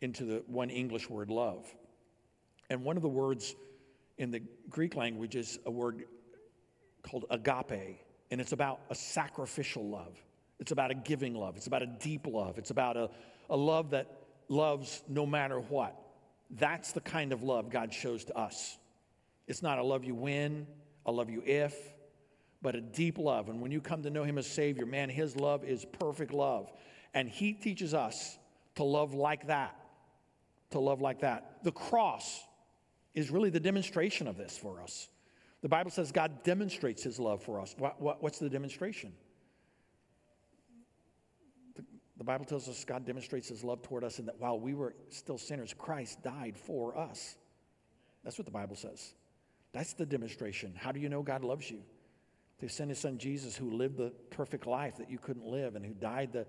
into 0.00 0.24
the 0.24 0.42
one 0.46 0.70
English 0.70 1.08
word 1.08 1.30
love. 1.30 1.66
And 2.70 2.84
one 2.84 2.96
of 2.96 3.02
the 3.02 3.08
words 3.08 3.54
in 4.18 4.30
the 4.30 4.42
Greek 4.68 4.94
language 4.94 5.36
is 5.36 5.58
a 5.66 5.70
word 5.70 6.04
called 7.02 7.26
agape, 7.30 7.98
and 8.30 8.40
it's 8.40 8.52
about 8.52 8.80
a 8.90 8.94
sacrificial 8.94 9.88
love. 9.88 10.16
It's 10.58 10.72
about 10.72 10.90
a 10.90 10.94
giving 10.94 11.34
love. 11.34 11.56
It's 11.56 11.66
about 11.66 11.82
a 11.82 11.86
deep 11.86 12.26
love. 12.26 12.58
It's 12.58 12.70
about 12.70 12.96
a, 12.96 13.10
a 13.50 13.56
love 13.56 13.90
that 13.90 14.10
loves 14.48 15.02
no 15.08 15.26
matter 15.26 15.60
what. 15.60 15.96
That's 16.50 16.92
the 16.92 17.00
kind 17.00 17.32
of 17.32 17.42
love 17.42 17.70
God 17.70 17.92
shows 17.92 18.24
to 18.24 18.36
us. 18.36 18.78
It's 19.46 19.62
not 19.62 19.78
a 19.78 19.82
love 19.82 20.04
you 20.04 20.14
win, 20.14 20.66
a 21.04 21.12
love 21.12 21.28
you 21.30 21.42
if, 21.44 21.74
but 22.62 22.74
a 22.74 22.80
deep 22.80 23.18
love. 23.18 23.48
And 23.48 23.60
when 23.60 23.72
you 23.72 23.80
come 23.80 24.02
to 24.02 24.10
know 24.10 24.24
Him 24.24 24.38
as 24.38 24.46
Savior, 24.46 24.86
man, 24.86 25.10
His 25.10 25.36
love 25.36 25.64
is 25.64 25.84
perfect 25.84 26.32
love. 26.32 26.70
And 27.12 27.28
He 27.28 27.52
teaches 27.52 27.92
us 27.92 28.38
to 28.76 28.84
love 28.84 29.14
like 29.14 29.48
that. 29.48 29.76
To 30.70 30.80
love 30.80 31.00
like 31.00 31.20
that. 31.20 31.62
The 31.62 31.72
cross 31.72 32.40
is 33.14 33.30
really 33.30 33.50
the 33.50 33.60
demonstration 33.60 34.26
of 34.26 34.36
this 34.36 34.56
for 34.56 34.80
us. 34.80 35.08
The 35.64 35.70
Bible 35.70 35.90
says 35.90 36.12
God 36.12 36.42
demonstrates 36.42 37.02
His 37.02 37.18
love 37.18 37.42
for 37.42 37.58
us. 37.58 37.74
What, 37.78 37.98
what, 37.98 38.22
what's 38.22 38.38
the 38.38 38.50
demonstration? 38.50 39.14
The 42.18 42.24
Bible 42.24 42.44
tells 42.44 42.68
us 42.68 42.84
God 42.84 43.06
demonstrates 43.06 43.48
his 43.48 43.64
love 43.64 43.82
toward 43.82 44.04
us 44.04 44.18
and 44.18 44.28
that 44.28 44.38
while 44.38 44.60
we 44.60 44.74
were 44.74 44.94
still 45.08 45.38
sinners, 45.38 45.74
Christ 45.76 46.22
died 46.22 46.58
for 46.58 46.96
us. 46.96 47.36
That's 48.22 48.38
what 48.38 48.44
the 48.44 48.52
Bible 48.52 48.76
says. 48.76 49.14
That's 49.72 49.94
the 49.94 50.04
demonstration. 50.04 50.74
How 50.76 50.92
do 50.92 51.00
you 51.00 51.08
know 51.08 51.22
God 51.22 51.42
loves 51.42 51.70
you? 51.70 51.80
To 52.60 52.68
send 52.68 52.90
his 52.90 52.98
son 52.98 53.16
Jesus, 53.16 53.56
who 53.56 53.70
lived 53.70 53.96
the 53.96 54.12
perfect 54.30 54.66
life 54.66 54.98
that 54.98 55.10
you 55.10 55.18
couldn't 55.18 55.46
live 55.46 55.76
and 55.76 55.84
who 55.84 55.94
died 55.94 56.32
the 56.32 56.46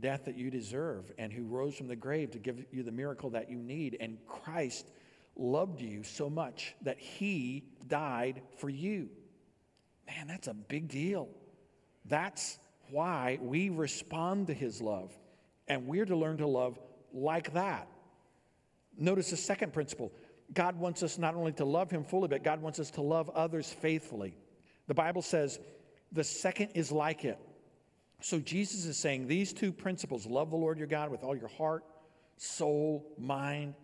death 0.00 0.24
that 0.24 0.36
you 0.36 0.50
deserve 0.50 1.12
and 1.18 1.30
who 1.30 1.44
rose 1.44 1.76
from 1.76 1.88
the 1.88 1.96
grave 1.96 2.30
to 2.30 2.38
give 2.38 2.64
you 2.72 2.82
the 2.82 2.90
miracle 2.90 3.30
that 3.30 3.50
you 3.50 3.58
need. 3.58 3.98
And 4.00 4.16
Christ 4.26 4.86
loved 5.36 5.82
you 5.82 6.02
so 6.02 6.30
much 6.30 6.74
that 6.82 6.98
he 6.98 7.64
died 7.88 8.42
for 8.58 8.68
you. 8.68 9.08
Man, 10.06 10.26
that's 10.26 10.48
a 10.48 10.54
big 10.54 10.88
deal. 10.88 11.28
That's 12.04 12.58
why 12.90 13.38
we 13.40 13.68
respond 13.68 14.46
to 14.48 14.54
his 14.54 14.80
love. 14.80 15.16
And 15.68 15.86
we're 15.86 16.06
to 16.06 16.16
learn 16.16 16.38
to 16.38 16.46
love 16.46 16.78
like 17.12 17.52
that. 17.54 17.88
Notice 18.96 19.30
the 19.30 19.36
second 19.36 19.72
principle 19.72 20.12
God 20.52 20.78
wants 20.78 21.02
us 21.02 21.18
not 21.18 21.34
only 21.34 21.52
to 21.52 21.64
love 21.64 21.90
him 21.90 22.04
fully, 22.04 22.28
but 22.28 22.44
God 22.44 22.62
wants 22.62 22.78
us 22.78 22.90
to 22.92 23.02
love 23.02 23.28
others 23.30 23.72
faithfully. 23.72 24.36
The 24.86 24.94
Bible 24.94 25.22
says 25.22 25.58
the 26.12 26.22
second 26.22 26.70
is 26.74 26.92
like 26.92 27.24
it. 27.24 27.38
So 28.20 28.38
Jesus 28.38 28.86
is 28.86 28.96
saying 28.96 29.26
these 29.26 29.52
two 29.52 29.72
principles 29.72 30.24
love 30.24 30.50
the 30.50 30.56
Lord 30.56 30.78
your 30.78 30.86
God 30.86 31.10
with 31.10 31.24
all 31.24 31.36
your 31.36 31.48
heart, 31.48 31.84
soul, 32.36 33.04
mind, 33.18 33.74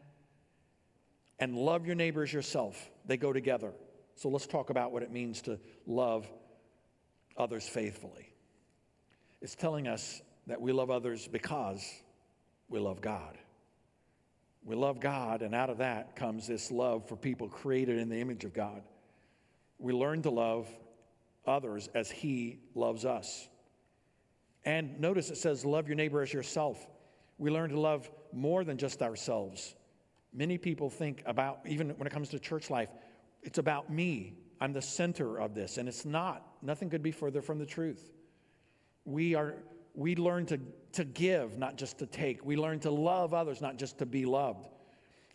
and 1.39 1.57
love 1.57 1.87
your 1.87 1.97
neighbor 1.97 2.23
as 2.23 2.33
yourself. 2.33 2.91
They 3.05 3.17
go 3.17 3.33
together. 3.33 3.73
So 4.14 4.28
let's 4.28 4.47
talk 4.47 4.71
about 4.71 4.92
what 4.92 5.02
it 5.02 5.11
means 5.11 5.42
to 5.42 5.59
love 5.87 6.26
others 7.37 7.69
faithfully. 7.69 8.33
It's 9.40 9.54
telling 9.54 9.88
us 9.88 10.23
that 10.47 10.61
we 10.61 10.73
love 10.73 10.90
others 10.90 11.28
because 11.28 11.85
we 12.69 12.78
love 12.78 13.00
God. 13.00 13.38
We 14.64 14.76
love 14.76 15.00
God, 15.00 15.42
and 15.42 15.54
out 15.54 15.71
of 15.71 15.78
that 15.78 16.14
comes 16.14 16.47
this 16.47 16.71
love 16.71 17.09
for 17.09 17.16
people 17.16 17.49
created 17.49 17.99
in 17.99 18.09
the 18.09 18.21
image 18.21 18.45
of 18.45 18.54
God. 18.54 18.83
We 19.78 19.92
learn 19.92 20.23
to 20.23 20.31
love 20.31 20.69
others 21.47 21.88
as 21.95 22.11
He 22.11 22.61
loves 22.75 23.04
us. 23.04 23.49
And 24.64 25.00
notice 25.00 25.31
it 25.31 25.38
says, 25.38 25.64
Love 25.64 25.88
your 25.88 25.97
neighbor 25.97 26.23
as 26.23 26.33
yourself. 26.33 26.87
We 27.38 27.50
learn 27.50 27.71
to 27.71 27.81
love 27.81 28.09
more 28.33 28.62
than 28.62 28.76
just 28.78 29.02
ourselves. 29.02 29.75
Many 30.33 30.59
people 30.59 30.88
think 30.88 31.23
about, 31.26 31.61
even 31.66 31.90
when 31.90 32.07
it 32.07 32.12
comes 32.12 32.28
to 32.28 32.38
church 32.38 32.71
life, 32.71 32.88
it's 33.43 33.59
about 33.59 33.91
me. 33.91 34.35
I'm 34.61 34.73
the 34.73 34.83
center 34.83 35.41
of 35.41 35.55
this, 35.55 35.79
and 35.79 35.89
it's 35.89 36.05
not. 36.05 36.47
Nothing 36.63 36.89
could 36.89 37.03
be 37.03 37.11
further 37.11 37.43
from 37.43 37.59
the 37.59 37.67
truth. 37.67 38.13
We 39.05 39.35
are 39.35 39.57
we 39.95 40.17
learn 40.17 40.47
to, 40.47 40.59
to 40.93 41.05
give, 41.05 41.59
not 41.59 41.77
just 41.77 41.99
to 41.99 42.07
take. 42.07 42.45
We 42.45 42.57
learn 42.57 42.81
to 42.81 42.91
love 42.91 43.35
others, 43.35 43.61
not 43.61 43.77
just 43.77 43.99
to 43.99 44.07
be 44.07 44.25
loved. 44.25 44.67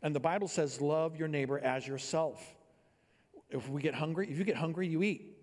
And 0.02 0.16
the 0.16 0.20
Bible 0.20 0.48
says, 0.48 0.82
love 0.82 1.16
your 1.16 1.28
neighbor 1.28 1.60
as 1.60 1.88
yourself. 1.88 2.44
If 3.50 3.70
we 3.70 3.82
get 3.82 3.94
hungry, 3.94 4.28
if 4.30 4.38
you 4.38 4.44
get 4.44 4.56
hungry, 4.56 4.88
you 4.88 5.04
eat. 5.04 5.38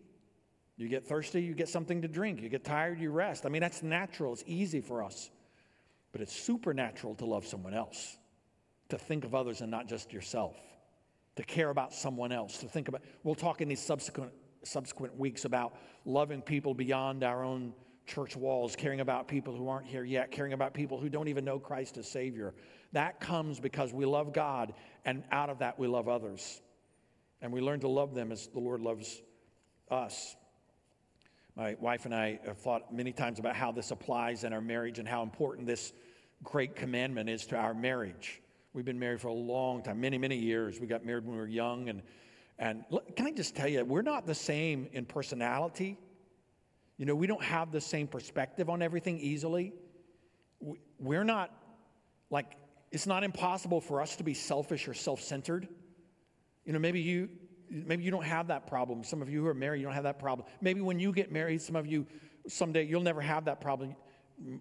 You 0.77 0.89
get 0.89 1.07
thirsty, 1.07 1.43
you 1.43 1.55
get 1.55 1.69
something 1.69 2.03
to 2.03 2.09
drink. 2.09 2.43
You 2.43 2.49
get 2.49 2.65
tired, 2.65 2.99
you 2.99 3.11
rest. 3.11 3.47
I 3.47 3.49
mean, 3.49 3.63
that's 3.63 3.83
natural, 3.83 4.33
it's 4.33 4.45
easy 4.47 4.81
for 4.81 5.03
us. 5.03 5.31
But 6.13 6.21
it's 6.21 6.35
supernatural 6.35 7.15
to 7.17 7.25
love 7.25 7.47
someone 7.47 7.75
else, 7.75 8.17
to 8.89 8.99
think 8.99 9.25
of 9.25 9.35
others 9.35 9.61
and 9.61 9.71
not 9.71 9.89
just 9.89 10.13
yourself, 10.13 10.57
to 11.37 11.43
care 11.43 11.71
about 11.71 11.93
someone 11.93 12.33
else, 12.33 12.59
to 12.59 12.67
think 12.67 12.89
about. 12.89 13.03
We'll 13.23 13.35
talk 13.35 13.61
in 13.61 13.69
these 13.69 13.83
subsequent, 13.83 14.33
subsequent 14.63 15.19
weeks 15.19 15.45
about 15.45 15.77
loving 16.05 16.43
people 16.43 16.75
beyond 16.75 17.25
our 17.25 17.45
own 17.45 17.75
church 18.07 18.37
walls, 18.37 18.77
caring 18.77 19.01
about 19.01 19.29
people 19.29 19.57
who 19.57 19.69
aren't 19.69 19.87
here 19.87 20.05
yet, 20.05 20.31
caring 20.31 20.53
about 20.53 20.75
people 20.75 20.99
who 20.99 21.09
don't 21.09 21.29
even 21.29 21.45
know 21.45 21.59
Christ 21.59 21.97
as 21.97 22.09
Savior. 22.09 22.55
That 22.93 23.19
comes 23.19 23.59
because 23.59 23.93
we 23.93 24.05
love 24.05 24.33
God, 24.33 24.75
and 25.05 25.25
out 25.33 25.51
of 25.51 25.59
that, 25.59 25.79
we 25.79 25.87
love 25.87 26.09
others. 26.09 26.61
And 27.41 27.53
we 27.53 27.61
learn 27.61 27.81
to 27.81 27.89
love 27.89 28.15
them 28.15 28.31
as 28.31 28.47
the 28.49 28.61
Lord 28.61 28.81
loves 28.81 29.21
us. 29.91 30.37
My 31.57 31.77
wife 31.81 32.05
and 32.05 32.15
I 32.15 32.41
have 32.47 32.59
thought 32.59 32.93
many 32.93 33.13
times 33.13 33.39
about 33.39 33.55
how 33.55 33.73
this 33.73 33.91
applies 33.91 34.45
in 34.45 34.53
our 34.53 34.61
marriage 34.61 34.99
and 34.99 35.07
how 35.07 35.23
important 35.23 35.67
this 35.67 35.93
great 36.43 36.75
commandment 36.75 37.29
is 37.29 37.47
to 37.47 37.57
our 37.57 37.75
marriage. 37.75 38.41
We've 38.75 38.85
been 38.85 38.99
married 38.99 39.21
for 39.21 39.29
a 39.29 39.33
long 39.33 39.85
time, 39.85 40.01
many, 40.01 40.19
many 40.19 40.37
years. 40.37 40.81
We 40.81 40.89
got 40.89 41.07
married 41.07 41.25
when 41.25 41.35
we 41.37 41.41
were 41.41 41.47
young. 41.47 41.89
And, 41.89 42.03
and 42.59 42.85
can 43.15 43.29
I 43.29 43.31
just 43.31 43.55
tell 43.55 43.69
you, 43.69 43.85
we're 43.85 44.03
not 44.03 44.27
the 44.27 44.35
same 44.35 44.89
in 44.93 45.07
personality. 45.07 45.97
You 46.99 47.07
know, 47.07 47.15
we 47.15 47.29
don't 47.29 47.43
have 47.43 47.71
the 47.71 47.81
same 47.81 48.09
perspective 48.09 48.69
on 48.69 48.83
everything 48.83 49.21
easily. 49.21 49.73
We're 50.99 51.23
not 51.23 51.53
like, 52.31 52.57
it's 52.91 53.07
not 53.07 53.23
impossible 53.23 53.81
for 53.81 54.03
us 54.03 54.17
to 54.17 54.25
be 54.25 54.35
selfish 54.35 54.89
or 54.89 54.95
self 54.95 55.21
centered. 55.21 55.69
You 56.65 56.73
know, 56.73 56.81
maybe 56.81 57.01
you, 57.01 57.29
maybe 57.71 58.03
you 58.03 58.11
don't 58.11 58.25
have 58.25 58.49
that 58.49 58.67
problem. 58.67 59.05
Some 59.05 59.23
of 59.23 59.31
you 59.31 59.41
who 59.43 59.47
are 59.47 59.55
married, 59.55 59.83
you 59.83 59.87
don't 59.87 59.95
have 59.95 60.03
that 60.03 60.19
problem. 60.19 60.49
Maybe 60.61 60.81
when 60.81 60.99
you 60.99 61.13
get 61.13 61.31
married, 61.31 61.63
some 61.63 61.77
of 61.77 61.87
you, 61.87 62.09
someday, 62.49 62.85
you'll 62.85 63.03
never 63.03 63.21
have 63.21 63.45
that 63.45 63.61
problem. 63.61 63.95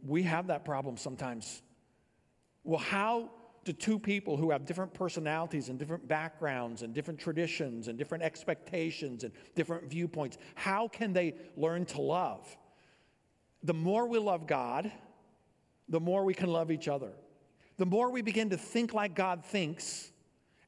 We 0.06 0.22
have 0.22 0.48
that 0.48 0.66
problem 0.66 0.98
sometimes. 0.98 1.64
Well, 2.64 2.80
how 2.80 3.32
do 3.64 3.74
two 3.74 3.98
people 3.98 4.36
who 4.36 4.52
have 4.52 4.66
different 4.66 4.94
personalities 4.94 5.70
and 5.70 5.80
different 5.80 6.08
backgrounds 6.08 6.82
and 6.82 6.94
different 6.94 7.20
traditions 7.20 7.88
and 7.88 7.98
different 7.98 8.24
expectations 8.24 9.24
and 9.24 9.34
different 9.56 9.90
viewpoints, 9.90 10.38
how 10.56 10.88
can 10.88 11.14
they 11.14 11.36
learn 11.56 11.86
to 11.86 12.02
love? 12.02 12.58
The 13.64 13.74
more 13.74 14.06
we 14.08 14.20
love 14.20 14.48
God, 14.48 14.92
the 15.88 16.00
more 16.00 16.26
we 16.26 16.34
can 16.34 16.50
love 16.52 16.72
each 16.72 16.88
other. 16.88 17.12
The 17.78 17.86
more 17.86 18.12
we 18.12 18.22
begin 18.22 18.50
to 18.50 18.58
think 18.58 18.94
like 18.94 19.16
God 19.16 19.46
thinks 19.46 20.12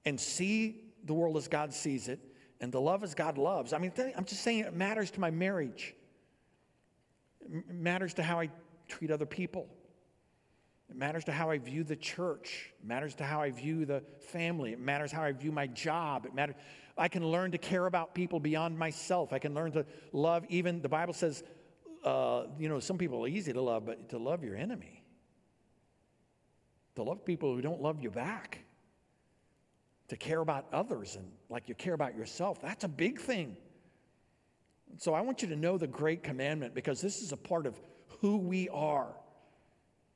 and 0.06 0.20
see 0.20 0.82
the 1.04 1.14
world 1.14 1.38
as 1.38 1.48
God 1.48 1.74
sees 1.74 2.08
it, 2.08 2.20
and 2.62 2.72
to 2.72 2.80
love 2.80 3.04
as 3.04 3.14
God 3.14 3.38
loves. 3.38 3.74
I 3.74 3.78
mean, 3.78 3.92
I'm 4.18 4.26
just 4.26 4.42
saying 4.42 4.60
it 4.60 4.74
matters 4.74 5.12
to 5.12 5.20
my 5.20 5.30
marriage. 5.30 5.94
It 7.42 7.70
matters 7.70 8.14
to 8.16 8.24
how 8.24 8.40
I 8.40 8.50
treat 8.88 9.12
other 9.12 9.26
people. 9.26 9.68
It 10.90 10.96
matters 10.96 11.26
to 11.26 11.32
how 11.32 11.50
I 11.50 11.58
view 11.58 11.84
the 11.84 11.96
church. 11.96 12.72
It 12.80 12.88
matters 12.88 13.16
to 13.16 13.24
how 13.24 13.42
I 13.42 13.52
view 13.52 13.86
the 13.86 14.04
family. 14.32 14.72
It 14.72 14.80
matters 14.80 15.12
how 15.12 15.24
I 15.24 15.32
view 15.32 15.52
my 15.52 15.68
job. 15.68 16.26
It 16.26 16.34
matters. 16.34 16.56
I 16.98 17.08
can 17.08 17.26
learn 17.26 17.52
to 17.52 17.58
care 17.58 17.86
about 17.88 18.14
people 18.14 18.40
beyond 18.40 18.78
myself. 18.78 19.34
I 19.34 19.40
can 19.40 19.54
learn 19.54 19.72
to 19.74 19.86
love 20.14 20.46
even, 20.50 20.82
the 20.82 20.90
Bible 20.90 21.14
says, 21.14 21.44
uh, 22.04 22.44
you 22.60 22.70
know, 22.70 22.80
some 22.80 22.98
people 22.98 23.26
are 23.26 23.28
easy 23.28 23.52
to 23.52 23.62
love, 23.62 23.86
but 23.86 24.10
to 24.10 24.18
love 24.18 24.44
your 24.44 24.56
enemy. 24.56 25.04
To 26.96 27.04
love 27.04 27.26
people 27.26 27.54
who 27.54 27.62
don't 27.62 27.82
love 27.82 28.02
you 28.02 28.12
back 28.12 28.60
to 30.08 30.16
care 30.16 30.40
about 30.40 30.68
others 30.72 31.16
and 31.16 31.26
like 31.50 31.68
you 31.68 31.76
care 31.76 31.94
about 31.94 32.16
yourself. 32.16 32.62
That's 32.62 32.84
a 32.84 32.88
big 32.88 33.20
thing. 33.20 33.58
So 34.98 35.14
I 35.14 35.22
want 35.22 35.42
you 35.42 35.48
to 35.50 35.56
know 35.56 35.78
the 35.78 35.88
great 35.88 36.24
commandment 36.24 36.74
because 36.74 37.02
this 37.02 37.22
is 37.22 37.32
a 37.32 37.38
part 37.38 37.66
of 37.66 37.80
who 38.22 38.38
we 38.38 38.70
are. 38.70 39.16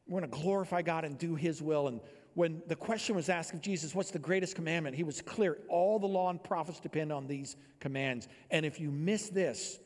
We're 0.09 0.21
going 0.21 0.31
to 0.31 0.37
glorify 0.39 0.81
God 0.81 1.05
and 1.05 1.17
do 1.17 1.35
His 1.35 1.61
will. 1.61 1.87
And 1.87 2.01
when 2.33 2.63
the 2.67 2.75
question 2.75 3.15
was 3.15 3.29
asked 3.29 3.53
of 3.53 3.61
Jesus, 3.61 3.93
What's 3.93 4.11
the 4.11 4.19
greatest 4.19 4.55
commandment? 4.55 4.95
He 4.95 5.03
was 5.03 5.21
clear. 5.21 5.59
All 5.69 5.99
the 5.99 6.07
law 6.07 6.31
and 6.31 6.43
prophets 6.43 6.79
depend 6.79 7.13
on 7.13 7.27
these 7.27 7.55
commands. 7.79 8.27
And 8.49 8.65
if 8.65 8.79
you 8.79 8.89
miss 8.89 9.29
this, 9.29 9.79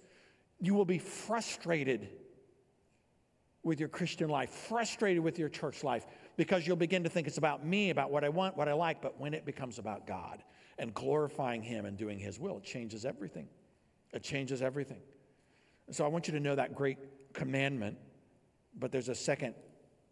you 0.62 0.74
will 0.74 0.86
be 0.86 0.98
frustrated 0.98 2.10
with 3.64 3.80
your 3.80 3.90
Christian 3.90 4.30
life, 4.30 4.50
frustrated 4.50 5.22
with 5.22 5.38
your 5.38 5.50
church 5.50 5.84
life, 5.84 6.06
because 6.38 6.66
you'll 6.66 6.78
begin 6.78 7.04
to 7.04 7.10
think 7.10 7.28
it's 7.28 7.38
about 7.38 7.66
me, 7.66 7.90
about 7.90 8.10
what 8.10 8.24
I 8.24 8.30
want, 8.30 8.56
what 8.56 8.70
I 8.70 8.74
like. 8.74 9.02
But 9.02 9.20
when 9.20 9.34
it 9.34 9.46
becomes 9.46 9.78
about 9.78 10.08
God 10.08 10.42
and 10.78 10.94
glorifying 10.94 11.62
Him 11.62 11.86
and 11.86 11.98
doing 11.98 12.18
His 12.18 12.40
will, 12.40 12.58
it 12.58 12.64
changes 12.64 13.04
everything. 13.04 13.50
It 14.14 14.24
changes 14.24 14.62
everything. 14.62 15.02
So 15.92 16.06
I 16.06 16.08
want 16.08 16.28
you 16.28 16.34
to 16.34 16.40
know 16.40 16.56
that 16.56 16.76
great 16.76 16.98
commandment, 17.34 17.98
but 18.80 18.92
there's 18.92 19.10
a 19.10 19.16
second 19.16 19.54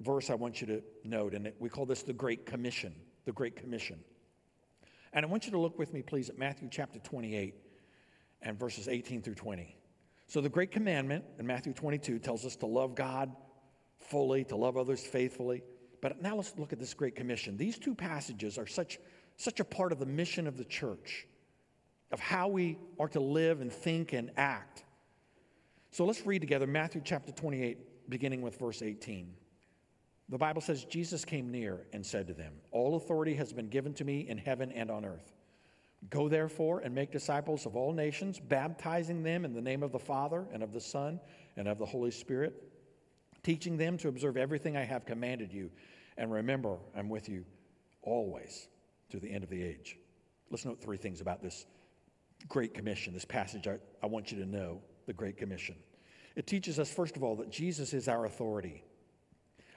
verse 0.02 0.30
I 0.30 0.36
want 0.36 0.62
you 0.62 0.68
to 0.68 0.84
note, 1.04 1.34
and 1.34 1.52
we 1.60 1.70
call 1.70 1.86
this 1.86 2.04
the 2.04 2.14
Great 2.14 2.46
Commission. 2.46 2.94
The 3.26 3.32
Great 3.32 3.56
Commission. 3.56 4.00
And 5.14 5.26
I 5.26 5.30
want 5.30 5.46
you 5.46 5.52
to 5.52 5.60
look 5.60 5.78
with 5.78 5.94
me, 5.94 6.02
please, 6.02 6.30
at 6.30 6.38
Matthew 6.38 6.70
chapter 6.72 7.00
28 7.00 7.54
and 8.42 8.58
verses 8.58 8.88
18 8.88 9.22
through 9.22 9.36
20. 9.36 9.76
So, 10.28 10.40
the 10.40 10.50
Great 10.50 10.72
Commandment 10.72 11.26
in 11.40 11.46
Matthew 11.46 11.74
22 11.74 12.20
tells 12.20 12.46
us 12.46 12.56
to 12.58 12.66
love 12.66 12.96
God 12.96 13.36
fully, 14.00 14.44
to 14.46 14.56
love 14.56 14.78
others 14.78 15.02
faithfully, 15.06 15.64
but 16.02 16.22
now 16.22 16.36
let's 16.36 16.54
look 16.58 16.74
at 16.74 16.80
this 16.80 16.94
Great 16.94 17.16
Commission. 17.16 17.58
These 17.58 17.78
two 17.78 17.94
passages 17.94 18.58
are 18.58 18.66
such, 18.66 19.00
such 19.38 19.60
a 19.60 19.66
part 19.66 19.92
of 19.92 20.00
the 20.00 20.06
mission 20.06 20.48
of 20.48 20.58
the 20.58 20.64
church, 20.64 21.28
of 22.12 22.20
how 22.20 22.48
we 22.48 22.80
are 23.00 23.10
to 23.10 23.20
live 23.20 23.62
and 23.62 23.72
think 23.72 24.14
and 24.14 24.32
act. 24.38 24.84
So 25.92 26.06
let's 26.06 26.26
read 26.26 26.40
together 26.40 26.66
Matthew 26.66 27.02
chapter 27.04 27.32
28, 27.32 28.10
beginning 28.10 28.42
with 28.42 28.58
verse 28.58 28.82
18. 28.82 29.34
The 30.30 30.38
Bible 30.38 30.62
says, 30.62 30.86
Jesus 30.86 31.26
came 31.26 31.52
near 31.52 31.82
and 31.94 32.06
said 32.06 32.28
to 32.28 32.34
them, 32.34 32.54
All 32.72 32.96
authority 32.96 33.36
has 33.36 33.52
been 33.52 33.68
given 33.68 33.94
to 33.96 34.06
me 34.06 34.28
in 34.30 34.38
heaven 34.38 34.72
and 34.72 34.90
on 34.90 35.04
earth. 35.04 35.34
Go 36.10 36.30
therefore 36.30 36.80
and 36.80 36.96
make 36.96 37.12
disciples 37.12 37.66
of 37.66 37.76
all 37.76 37.94
nations, 37.94 38.40
baptizing 38.40 39.24
them 39.24 39.46
in 39.46 39.54
the 39.54 39.62
name 39.62 39.84
of 39.84 39.92
the 39.92 40.00
Father 40.00 40.46
and 40.52 40.64
of 40.64 40.74
the 40.74 40.82
Son 40.82 41.20
and 41.58 41.68
of 41.68 41.78
the 41.78 41.86
Holy 41.86 42.12
Spirit, 42.12 42.54
teaching 43.44 43.78
them 43.78 43.98
to 43.98 44.08
observe 44.08 44.38
everything 44.38 44.76
I 44.76 44.84
have 44.84 45.06
commanded 45.06 45.54
you. 45.54 45.70
And 46.18 46.32
remember, 46.32 46.78
I'm 46.96 47.10
with 47.10 47.30
you 47.30 47.46
always 48.02 48.68
to 49.12 49.20
the 49.20 49.30
end 49.30 49.44
of 49.44 49.50
the 49.50 49.62
age. 49.62 49.98
Let's 50.50 50.66
note 50.66 50.82
three 50.82 50.98
things 50.98 51.22
about 51.22 51.42
this 51.42 51.66
Great 52.48 52.74
Commission, 52.74 53.14
this 53.14 53.26
passage 53.26 53.68
I, 53.68 53.78
I 54.02 54.08
want 54.08 54.32
you 54.32 54.40
to 54.40 54.46
know 54.46 54.82
the 55.06 55.14
Great 55.14 55.38
Commission. 55.38 55.76
It 56.36 56.48
teaches 56.48 56.80
us, 56.80 56.92
first 56.92 57.16
of 57.16 57.24
all, 57.24 57.36
that 57.38 57.52
Jesus 57.52 57.94
is 57.94 58.08
our 58.08 58.26
authority. 58.26 58.84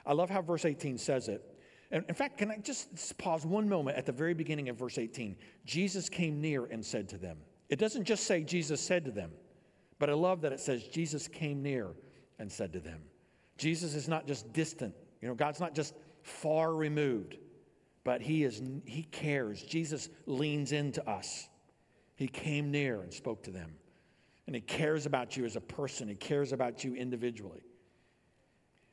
I 0.05 0.13
love 0.13 0.29
how 0.29 0.41
verse 0.41 0.65
18 0.65 0.97
says 0.97 1.27
it. 1.27 1.43
And 1.91 2.03
in 2.07 2.15
fact, 2.15 2.37
can 2.37 2.51
I 2.51 2.57
just 2.57 3.17
pause 3.17 3.45
one 3.45 3.69
moment 3.69 3.97
at 3.97 4.05
the 4.05 4.11
very 4.11 4.33
beginning 4.33 4.69
of 4.69 4.77
verse 4.77 4.97
18? 4.97 5.35
Jesus 5.65 6.09
came 6.09 6.41
near 6.41 6.65
and 6.65 6.83
said 6.83 7.09
to 7.09 7.17
them. 7.17 7.37
It 7.69 7.79
doesn't 7.79 8.05
just 8.05 8.25
say 8.25 8.43
Jesus 8.43 8.81
said 8.81 9.05
to 9.05 9.11
them, 9.11 9.31
but 9.99 10.09
I 10.09 10.13
love 10.13 10.41
that 10.41 10.51
it 10.51 10.59
says 10.59 10.83
Jesus 10.83 11.27
came 11.27 11.61
near 11.61 11.89
and 12.39 12.51
said 12.51 12.73
to 12.73 12.79
them. 12.79 13.01
Jesus 13.57 13.95
is 13.95 14.07
not 14.07 14.27
just 14.27 14.51
distant. 14.51 14.93
You 15.21 15.29
know, 15.29 15.35
God's 15.35 15.59
not 15.59 15.73
just 15.73 15.95
far 16.21 16.73
removed, 16.73 17.37
but 18.03 18.21
he 18.21 18.43
is 18.43 18.61
he 18.85 19.03
cares. 19.03 19.61
Jesus 19.63 20.09
leans 20.25 20.71
into 20.71 21.07
us. 21.09 21.47
He 22.15 22.27
came 22.27 22.71
near 22.71 23.01
and 23.01 23.13
spoke 23.13 23.43
to 23.43 23.51
them. 23.51 23.71
And 24.47 24.55
he 24.55 24.61
cares 24.61 25.05
about 25.05 25.35
you 25.35 25.45
as 25.45 25.55
a 25.55 25.61
person. 25.61 26.07
He 26.07 26.15
cares 26.15 26.51
about 26.51 26.83
you 26.83 26.93
individually. 26.95 27.63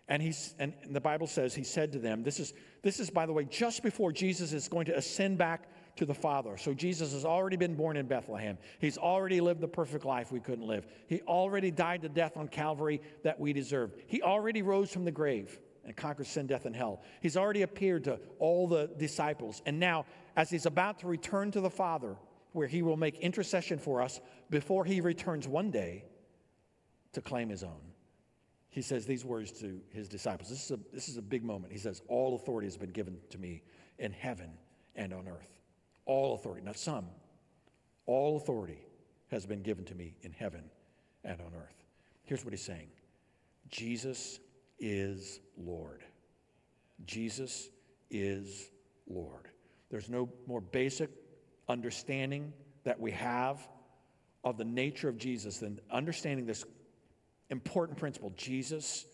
And, 0.09 0.21
he's, 0.21 0.55
and 0.59 0.75
the 0.91 1.01
Bible 1.01 1.27
says 1.27 1.55
he 1.55 1.65
said 1.65 1.93
to 1.93 1.99
them, 1.99 2.23
this 2.23 2.41
is, 2.41 2.53
this 2.83 3.01
is, 3.01 3.09
by 3.09 3.25
the 3.25 3.33
way, 3.33 3.45
just 3.45 3.83
before 3.83 4.13
Jesus 4.13 4.53
is 4.53 4.69
going 4.69 4.87
to 4.87 4.97
ascend 4.97 5.39
back 5.39 5.69
to 5.97 6.05
the 6.07 6.15
Father. 6.15 6.57
So 6.57 6.75
Jesus 6.75 7.13
has 7.13 7.25
already 7.25 7.57
been 7.57 7.75
born 7.75 7.97
in 7.97 8.07
Bethlehem. 8.07 8.59
He's 8.79 8.99
already 8.99 9.41
lived 9.41 9.61
the 9.61 9.69
perfect 9.69 10.05
life 10.05 10.33
we 10.33 10.41
couldn't 10.41 10.67
live. 10.67 10.87
He 11.07 11.21
already 11.23 11.71
died 11.71 12.03
the 12.03 12.09
death 12.09 12.37
on 12.37 12.49
Calvary 12.49 13.01
that 13.23 13.39
we 13.39 13.53
deserved. 13.53 13.97
He 14.07 14.23
already 14.23 14.63
rose 14.63 14.91
from 14.91 15.05
the 15.05 15.13
grave 15.13 15.59
and 15.85 15.97
conquered 15.97 16.27
sin, 16.27 16.47
death, 16.47 16.67
and 16.67 16.75
hell. 16.75 17.03
He's 17.21 17.37
already 17.37 17.63
appeared 17.63 18.05
to 18.05 18.19
all 18.39 18.67
the 18.67 18.91
disciples. 18.99 19.63
And 19.67 19.79
now, 19.79 20.07
as 20.37 20.51
he's 20.51 20.67
about 20.67 21.01
to 21.01 21.07
return 21.07 21.51
to 21.53 21.61
the 21.61 21.71
Father, 21.71 22.17
where 22.53 22.69
he 22.69 22.83
will 22.83 22.97
make 22.97 23.19
intercession 23.19 23.79
for 23.79 24.03
us 24.03 24.21
before 24.51 24.85
he 24.85 25.01
returns 25.01 25.49
one 25.49 25.71
day 25.71 26.05
to 27.13 27.21
claim 27.21 27.49
his 27.49 27.63
own. 27.63 27.92
He 28.73 28.81
says 28.81 29.05
these 29.05 29.23
words 29.23 29.53
to 29.61 29.81
his 29.91 30.09
disciples. 30.09 30.49
This 30.49 30.65
is, 30.65 30.71
a, 30.71 30.79
this 30.95 31.09
is 31.11 31.19
a 31.19 31.23
big 31.23 31.45
moment. 31.45 31.75
He 31.75 31.79
says, 31.79 32.01
All 32.09 32.35
authority 32.35 32.67
has 32.67 32.79
been 32.79 32.91
given 32.91 33.19
to 33.29 33.39
me 33.39 33.63
in 33.99 34.13
heaven 34.13 34.49
and 34.97 35.13
on 35.13 35.29
earth. 35.29 35.61
All 36.07 36.35
authority, 36.35 36.65
not 36.65 36.79
some. 36.79 37.05
All 38.07 38.39
authority 38.39 38.87
has 39.31 39.45
been 39.45 39.63
given 39.63 39.85
to 39.85 39.95
me 39.95 40.15
in 40.23 40.33
heaven 40.33 40.65
and 41.23 41.39
on 41.43 41.53
earth. 41.55 41.85
Here's 42.25 42.47
what 42.47 42.55
he's 42.55 42.65
saying 42.65 42.89
Jesus 43.69 44.41
is 44.79 45.41
Lord. 45.59 46.03
Jesus 47.05 47.69
is 48.11 48.71
Lord. 49.07 49.49
There's 49.91 50.09
no 50.09 50.31
more 50.47 50.63
basic 50.63 51.11
understanding 51.69 52.55
that 52.85 52.99
we 52.99 53.11
have 53.11 53.59
of 54.45 54.57
the 54.57 54.65
nature 54.65 55.11
of 55.11 55.19
Jesus 55.19 55.59
than 55.59 55.79
understanding 55.91 56.47
this 56.47 56.65
important 57.53 57.99
principle 57.99 58.33
Jesus 58.37 59.07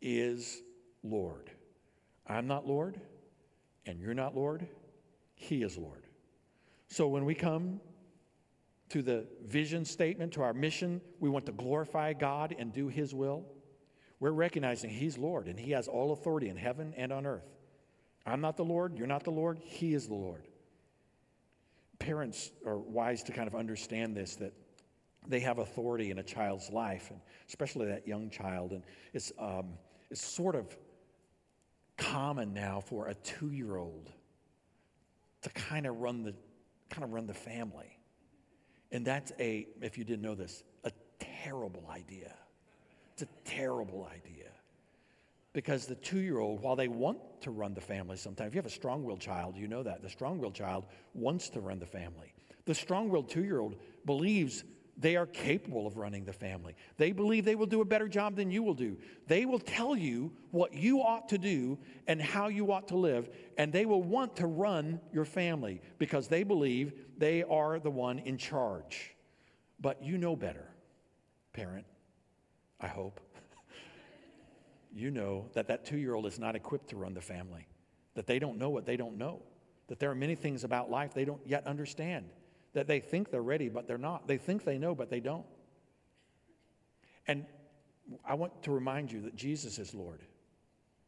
is 0.00 0.62
Lord. 1.02 1.50
I'm 2.26 2.46
not 2.46 2.66
Lord, 2.68 3.00
and 3.86 3.98
you're 3.98 4.14
not 4.14 4.36
Lord. 4.36 4.68
He 5.34 5.62
is 5.62 5.76
Lord. 5.76 6.04
So 6.86 7.08
when 7.08 7.24
we 7.24 7.34
come 7.34 7.80
to 8.90 9.02
the 9.02 9.26
vision 9.44 9.84
statement, 9.84 10.34
to 10.34 10.42
our 10.42 10.52
mission, 10.52 11.00
we 11.18 11.30
want 11.30 11.46
to 11.46 11.52
glorify 11.52 12.12
God 12.12 12.54
and 12.56 12.72
do 12.72 12.88
His 12.88 13.14
will. 13.14 13.46
We're 14.20 14.30
recognizing 14.30 14.90
He's 14.90 15.16
Lord 15.16 15.48
and 15.48 15.58
He 15.58 15.72
has 15.72 15.88
all 15.88 16.12
authority 16.12 16.50
in 16.50 16.56
heaven 16.56 16.92
and 16.96 17.10
on 17.10 17.26
earth. 17.26 17.48
I'm 18.26 18.42
not 18.42 18.56
the 18.56 18.64
Lord, 18.64 18.98
you're 18.98 19.06
not 19.06 19.24
the 19.24 19.30
Lord, 19.30 19.58
He 19.64 19.94
is 19.94 20.06
the 20.06 20.14
Lord. 20.14 20.46
Parents 21.98 22.52
are 22.66 22.78
wise 22.78 23.22
to 23.24 23.32
kind 23.32 23.48
of 23.48 23.54
understand 23.54 24.14
this 24.14 24.36
that 24.36 24.52
they 25.26 25.40
have 25.40 25.58
authority 25.58 26.10
in 26.10 26.18
a 26.18 26.22
child's 26.22 26.70
life, 26.70 27.10
and 27.10 27.20
especially 27.48 27.86
that 27.86 28.06
young 28.06 28.30
child. 28.30 28.72
And 28.72 28.82
it's, 29.12 29.32
um, 29.38 29.74
it's 30.10 30.24
sort 30.24 30.54
of 30.54 30.76
common 31.96 32.52
now 32.52 32.80
for 32.80 33.08
a 33.08 33.14
two 33.14 33.50
year 33.50 33.76
old 33.76 34.10
to 35.42 35.50
kind 35.50 35.86
of 35.86 35.98
run 35.98 36.22
the 36.22 36.34
kind 36.90 37.04
of 37.04 37.12
run 37.12 37.26
the 37.26 37.34
family. 37.34 37.98
And 38.90 39.06
that's 39.06 39.32
a, 39.38 39.66
if 39.80 39.96
you 39.96 40.04
didn't 40.04 40.22
know 40.22 40.34
this, 40.34 40.62
a 40.84 40.92
terrible 41.18 41.88
idea. 41.90 42.34
It's 43.14 43.22
a 43.22 43.28
terrible 43.44 44.08
idea. 44.14 44.50
Because 45.54 45.86
the 45.86 45.94
two 45.94 46.20
year 46.20 46.38
old, 46.38 46.62
while 46.62 46.76
they 46.76 46.88
want 46.88 47.18
to 47.42 47.50
run 47.50 47.74
the 47.74 47.80
family 47.80 48.16
sometimes, 48.16 48.48
if 48.48 48.54
you 48.54 48.58
have 48.58 48.66
a 48.66 48.70
strong 48.70 49.04
willed 49.04 49.20
child, 49.20 49.56
you 49.56 49.68
know 49.68 49.82
that. 49.82 50.02
The 50.02 50.10
strong 50.10 50.38
willed 50.38 50.54
child 50.54 50.84
wants 51.14 51.48
to 51.50 51.60
run 51.60 51.78
the 51.78 51.86
family. 51.86 52.34
The 52.64 52.74
strong 52.74 53.08
willed 53.08 53.28
two 53.28 53.44
year 53.44 53.60
old 53.60 53.76
believes 54.04 54.64
they 54.96 55.16
are 55.16 55.26
capable 55.26 55.86
of 55.86 55.96
running 55.96 56.24
the 56.24 56.32
family. 56.32 56.74
They 56.96 57.12
believe 57.12 57.44
they 57.44 57.54
will 57.54 57.66
do 57.66 57.80
a 57.80 57.84
better 57.84 58.08
job 58.08 58.36
than 58.36 58.50
you 58.50 58.62
will 58.62 58.74
do. 58.74 58.98
They 59.26 59.46
will 59.46 59.58
tell 59.58 59.96
you 59.96 60.32
what 60.50 60.74
you 60.74 61.00
ought 61.00 61.30
to 61.30 61.38
do 61.38 61.78
and 62.06 62.20
how 62.20 62.48
you 62.48 62.70
ought 62.72 62.88
to 62.88 62.96
live, 62.96 63.30
and 63.56 63.72
they 63.72 63.86
will 63.86 64.02
want 64.02 64.36
to 64.36 64.46
run 64.46 65.00
your 65.12 65.24
family 65.24 65.80
because 65.98 66.28
they 66.28 66.42
believe 66.42 66.92
they 67.16 67.42
are 67.42 67.78
the 67.78 67.90
one 67.90 68.18
in 68.18 68.36
charge. 68.36 69.14
But 69.80 70.02
you 70.02 70.18
know 70.18 70.36
better, 70.36 70.68
parent, 71.52 71.86
I 72.80 72.86
hope. 72.86 73.20
you 74.92 75.10
know 75.10 75.46
that 75.54 75.68
that 75.68 75.86
two 75.86 75.96
year 75.96 76.14
old 76.14 76.26
is 76.26 76.38
not 76.38 76.54
equipped 76.54 76.90
to 76.90 76.96
run 76.96 77.14
the 77.14 77.20
family, 77.20 77.66
that 78.14 78.26
they 78.26 78.38
don't 78.38 78.58
know 78.58 78.70
what 78.70 78.84
they 78.84 78.98
don't 78.98 79.16
know, 79.16 79.40
that 79.88 79.98
there 79.98 80.10
are 80.10 80.14
many 80.14 80.34
things 80.34 80.64
about 80.64 80.90
life 80.90 81.14
they 81.14 81.24
don't 81.24 81.40
yet 81.46 81.66
understand 81.66 82.26
that 82.74 82.86
they 82.86 83.00
think 83.00 83.30
they're 83.30 83.42
ready, 83.42 83.68
but 83.68 83.86
they're 83.86 83.98
not. 83.98 84.26
They 84.26 84.38
think 84.38 84.64
they 84.64 84.78
know, 84.78 84.94
but 84.94 85.10
they 85.10 85.20
don't. 85.20 85.46
And 87.26 87.46
I 88.24 88.34
want 88.34 88.62
to 88.64 88.70
remind 88.70 89.12
you 89.12 89.22
that 89.22 89.36
Jesus 89.36 89.78
is 89.78 89.94
Lord. 89.94 90.20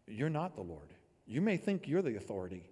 You're 0.07 0.31
not 0.31 0.55
the 0.55 0.63
Lord. 0.63 0.91
You 1.27 1.41
may 1.41 1.57
think 1.57 1.89
you're 1.89 2.03
the 2.03 2.17
authority, 2.17 2.69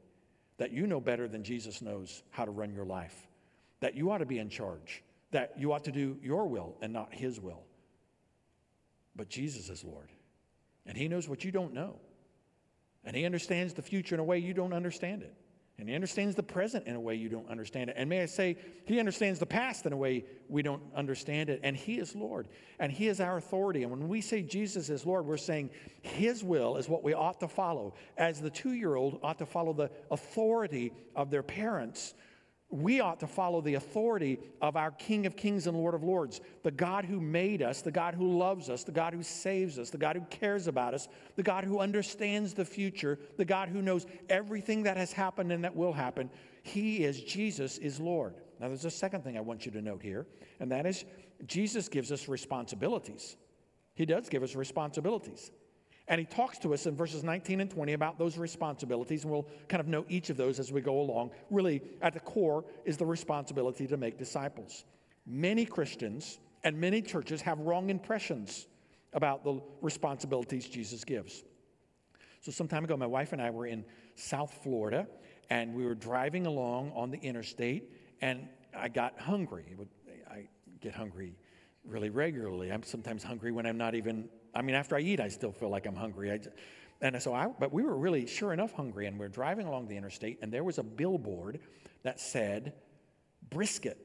that 0.59 0.73
you 0.73 0.87
know 0.87 1.01
better 1.01 1.27
than 1.27 1.43
Jesus 1.43 1.81
knows 1.81 2.23
how 2.31 2.45
to 2.45 2.51
run 2.51 2.75
your 2.75 2.85
life, 2.85 3.27
that 3.81 3.95
you 3.95 4.11
ought 4.11 4.19
to 4.19 4.27
be 4.27 4.39
in 4.39 4.51
charge, 4.51 5.03
that 5.31 5.55
you 5.57 5.73
ought 5.73 5.85
to 5.85 5.93
do 5.93 6.19
your 6.23 6.47
will 6.47 6.77
and 6.83 6.93
not 6.93 7.15
his 7.15 7.41
will. 7.41 7.63
But 9.17 9.29
Jesus 9.29 9.69
is 9.71 9.85
Lord, 9.85 10.11
and 10.87 10.97
he 10.97 11.09
knows 11.09 11.29
what 11.29 11.45
you 11.45 11.51
don't 11.51 11.73
know, 11.73 11.97
and 13.05 13.17
he 13.17 13.25
understands 13.25 13.75
the 13.75 13.83
future 13.83 14.15
in 14.15 14.21
a 14.21 14.25
way 14.25 14.39
you 14.39 14.55
don't 14.55 14.73
understand 14.73 15.23
it. 15.23 15.35
And 15.83 15.89
he 15.89 15.97
understands 15.97 16.37
the 16.37 16.45
present 16.45 16.87
in 16.87 16.95
a 16.95 17.01
way 17.01 17.17
you 17.17 17.29
don't 17.29 17.49
understand 17.51 17.91
it. 17.91 17.97
And 17.99 18.09
may 18.09 18.23
I 18.23 18.27
say, 18.27 18.57
he 18.85 19.01
understands 19.01 19.41
the 19.41 19.47
past 19.47 19.85
in 19.85 19.93
a 19.93 19.97
way 19.97 20.25
we 20.49 20.63
don't 20.63 20.81
understand 20.95 21.51
it. 21.51 21.59
And 21.65 21.77
he 21.77 21.99
is 21.99 22.15
Lord. 22.15 22.47
And 22.79 22.93
he 22.93 23.09
is 23.09 23.19
our 23.19 23.37
authority. 23.39 23.83
And 23.83 23.91
when 23.91 24.07
we 24.07 24.21
say 24.21 24.43
Jesus 24.43 24.91
is 24.91 25.05
Lord, 25.05 25.27
we're 25.27 25.37
saying 25.37 25.71
his 26.01 26.45
will 26.45 26.77
is 26.77 26.89
what 26.89 27.03
we 27.03 27.15
ought 27.15 27.41
to 27.41 27.49
follow. 27.49 27.95
As 28.17 28.41
the 28.41 28.49
two 28.49 28.75
year 28.75 28.95
old 28.95 29.19
ought 29.25 29.39
to 29.39 29.45
follow 29.45 29.73
the 29.73 29.91
authority 30.13 30.93
of 31.17 31.33
their 31.33 31.43
parents, 31.43 32.15
we 32.73 33.01
ought 33.01 33.21
to 33.21 33.27
follow 33.27 33.61
the 33.61 33.75
authority 33.75 34.39
of 34.61 34.77
our 34.77 34.91
King 34.91 35.27
of 35.27 35.37
Kings 35.37 35.67
and 35.67 35.77
Lord 35.77 35.95
of 35.95 36.03
Lords, 36.03 36.41
the 36.63 36.71
God 36.71 37.05
who 37.05 37.21
made 37.21 37.63
us, 37.63 37.83
the 37.83 37.93
God 37.93 38.15
who 38.15 38.39
loves 38.39 38.71
us, 38.71 38.83
the 38.83 38.93
God 38.93 39.13
who 39.13 39.23
saves 39.23 39.79
us, 39.79 39.91
the 39.91 39.99
God 39.99 40.17
who 40.17 40.25
cares 40.31 40.67
about 40.67 40.95
us, 40.95 41.09
the 41.37 41.43
God 41.43 41.65
who 41.65 41.81
understands 41.81 42.55
the 42.55 42.65
future, 42.65 43.19
the 43.37 43.45
God 43.45 43.69
who 43.69 43.83
knows 43.83 44.07
everything 44.31 44.83
that 44.85 44.97
has 44.97 45.13
happened 45.13 45.53
and 45.53 45.63
that 45.65 45.77
will 45.77 45.93
happen. 45.93 46.31
He 46.63 47.05
is, 47.05 47.21
Jesus 47.23 47.77
is 47.79 48.01
Lord. 48.01 48.35
Now, 48.59 48.69
there's 48.69 48.85
a 48.85 48.91
second 48.91 49.23
thing 49.23 49.37
I 49.37 49.41
want 49.41 49.67
you 49.67 49.73
to 49.73 49.83
note 49.83 50.03
here, 50.03 50.27
and 50.59 50.73
that 50.73 50.87
is 50.87 51.05
Jesus 51.47 51.89
gives 51.89 52.11
us 52.11 52.29
responsibilities. 52.29 53.37
He 53.95 54.07
does 54.07 54.29
give 54.29 54.43
us 54.43 54.55
responsibilities. 54.55 55.51
And 56.09 56.19
he 56.19 56.27
talks 56.27 56.59
to 56.59 56.75
us 56.75 56.87
in 56.87 56.97
verses 56.97 57.23
19 57.23 57.61
and 57.61 57.71
20 57.71 57.93
about 57.93 58.19
those 58.19 58.37
responsibilities, 58.37 59.23
and 59.23 59.33
we'll 59.33 59.47
kind 59.69 59.81
of 59.81 59.87
know 59.87 60.05
each 60.09 60.31
of 60.31 60.37
those 60.37 60.59
as 60.59 60.73
we 60.73 60.81
go 60.81 61.01
along. 61.01 61.31
Really, 61.51 61.81
at 62.01 62.13
the 62.13 62.21
core 62.21 62.65
is 62.85 62.97
the 62.97 63.07
responsibility 63.07 63.87
to 63.87 63.97
make 63.97 64.19
disciples. 64.19 64.85
Many 65.27 65.65
Christians 65.65 66.41
and 66.65 66.81
many 66.81 67.03
churches 67.03 67.41
have 67.43 67.61
wrong 67.61 67.91
impressions 67.91 68.67
about 69.13 69.45
the 69.45 69.61
responsibilities 69.81 70.69
Jesus 70.69 71.05
gives. 71.05 71.45
So, 72.41 72.51
some 72.51 72.67
time 72.67 72.85
ago, 72.85 72.97
my 72.97 73.07
wife 73.07 73.33
and 73.33 73.41
I 73.41 73.51
were 73.51 73.67
in 73.67 73.85
South 74.17 74.53
Florida, 74.65 75.07
and 75.51 75.73
we 75.75 75.85
were 75.85 75.95
driving 75.95 76.47
along 76.47 76.93
on 76.97 77.11
the 77.11 77.19
interstate, 77.19 77.93
and 78.21 78.49
I 78.77 78.89
got 78.89 79.21
hungry. 79.21 79.77
I 80.29 80.49
get 80.81 80.95
hungry 80.95 81.37
really 81.85 82.11
regularly. 82.11 82.71
I'm 82.71 82.83
sometimes 82.83 83.23
hungry 83.23 83.53
when 83.53 83.67
I'm 83.67 83.79
not 83.79 83.95
even 83.95 84.29
I 84.55 84.63
mean, 84.63 84.75
after 84.75 84.97
I 84.97 85.01
eat, 85.01 85.21
I 85.21 85.29
still 85.29 85.53
feel 85.53 85.71
like 85.71 85.87
I'm 85.87 85.97
hungry. 85.97 86.31
I, 86.31 86.41
and 87.01 87.21
so 87.21 87.35
I, 87.35 87.47
but 87.47 87.73
we 87.73 87.83
were 87.83 87.97
really, 87.97 88.27
sure 88.27 88.53
enough, 88.53 88.73
hungry. 88.73 89.07
And 89.07 89.19
we 89.19 89.25
are 89.27 89.31
driving 89.31 89.67
along 89.67 89.89
the 89.89 89.97
interstate, 89.97 90.39
and 90.43 90.53
there 90.53 90.65
was 90.65 90.79
a 90.79 90.83
billboard 90.83 91.61
that 92.03 92.21
said 92.21 92.75
brisket. 93.51 93.99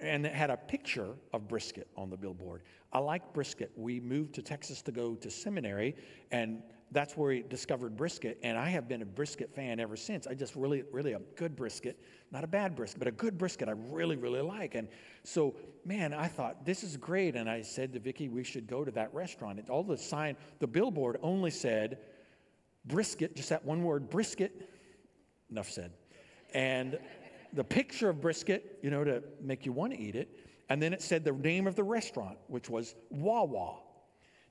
And 0.00 0.24
it 0.24 0.32
had 0.32 0.50
a 0.50 0.56
picture 0.56 1.14
of 1.34 1.46
brisket 1.46 1.88
on 1.96 2.08
the 2.08 2.16
billboard. 2.16 2.62
I 2.92 3.00
like 3.00 3.34
brisket. 3.34 3.70
We 3.76 4.00
moved 4.00 4.34
to 4.36 4.42
Texas 4.42 4.80
to 4.82 4.92
go 4.92 5.14
to 5.14 5.30
seminary, 5.30 5.94
and 6.32 6.62
that's 6.92 7.16
where 7.16 7.32
he 7.32 7.42
discovered 7.42 7.96
brisket. 7.96 8.38
And 8.42 8.58
I 8.58 8.68
have 8.68 8.88
been 8.88 9.02
a 9.02 9.06
brisket 9.06 9.54
fan 9.54 9.78
ever 9.78 9.96
since. 9.96 10.26
I 10.26 10.34
just 10.34 10.56
really, 10.56 10.82
really 10.92 11.12
a 11.12 11.20
good 11.36 11.54
brisket, 11.54 11.98
not 12.32 12.42
a 12.42 12.48
bad 12.48 12.74
brisket, 12.74 12.98
but 12.98 13.08
a 13.08 13.12
good 13.12 13.38
brisket 13.38 13.68
I 13.68 13.72
really, 13.72 14.16
really 14.16 14.40
like. 14.40 14.74
And 14.74 14.88
so 15.22 15.54
man, 15.84 16.12
I 16.12 16.26
thought 16.26 16.64
this 16.64 16.82
is 16.82 16.96
great. 16.96 17.36
And 17.36 17.48
I 17.48 17.62
said 17.62 17.92
to 17.92 18.00
Vicki, 18.00 18.28
we 18.28 18.44
should 18.44 18.66
go 18.66 18.84
to 18.84 18.90
that 18.92 19.12
restaurant. 19.14 19.58
And 19.58 19.70
all 19.70 19.82
the 19.82 19.96
sign, 19.96 20.36
the 20.58 20.66
billboard 20.66 21.18
only 21.22 21.50
said 21.50 21.98
brisket, 22.84 23.36
just 23.36 23.48
that 23.50 23.64
one 23.64 23.82
word, 23.82 24.10
brisket. 24.10 24.68
Enough 25.50 25.70
said. 25.70 25.92
And 26.54 26.98
the 27.52 27.64
picture 27.64 28.08
of 28.08 28.20
brisket, 28.20 28.78
you 28.82 28.90
know, 28.90 29.04
to 29.04 29.22
make 29.40 29.66
you 29.66 29.72
want 29.72 29.92
to 29.92 29.98
eat 29.98 30.14
it. 30.14 30.28
And 30.68 30.80
then 30.80 30.92
it 30.92 31.02
said 31.02 31.24
the 31.24 31.32
name 31.32 31.66
of 31.66 31.74
the 31.74 31.82
restaurant, 31.82 32.38
which 32.46 32.70
was 32.70 32.94
Wawa. 33.10 33.78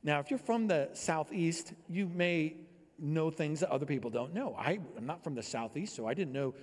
Now, 0.03 0.19
if 0.19 0.29
you're 0.29 0.39
from 0.39 0.67
the 0.67 0.89
Southeast, 0.93 1.73
you 1.89 2.07
may 2.07 2.55
know 2.97 3.29
things 3.29 3.59
that 3.59 3.69
other 3.69 3.85
people 3.85 4.09
don't 4.09 4.33
know. 4.33 4.55
I, 4.57 4.79
am 4.97 5.05
not 5.05 5.23
from 5.23 5.35
the 5.35 5.43
Southeast, 5.43 5.95
so 5.95 6.07
I 6.07 6.13
didn't 6.13 6.33
know. 6.33 6.53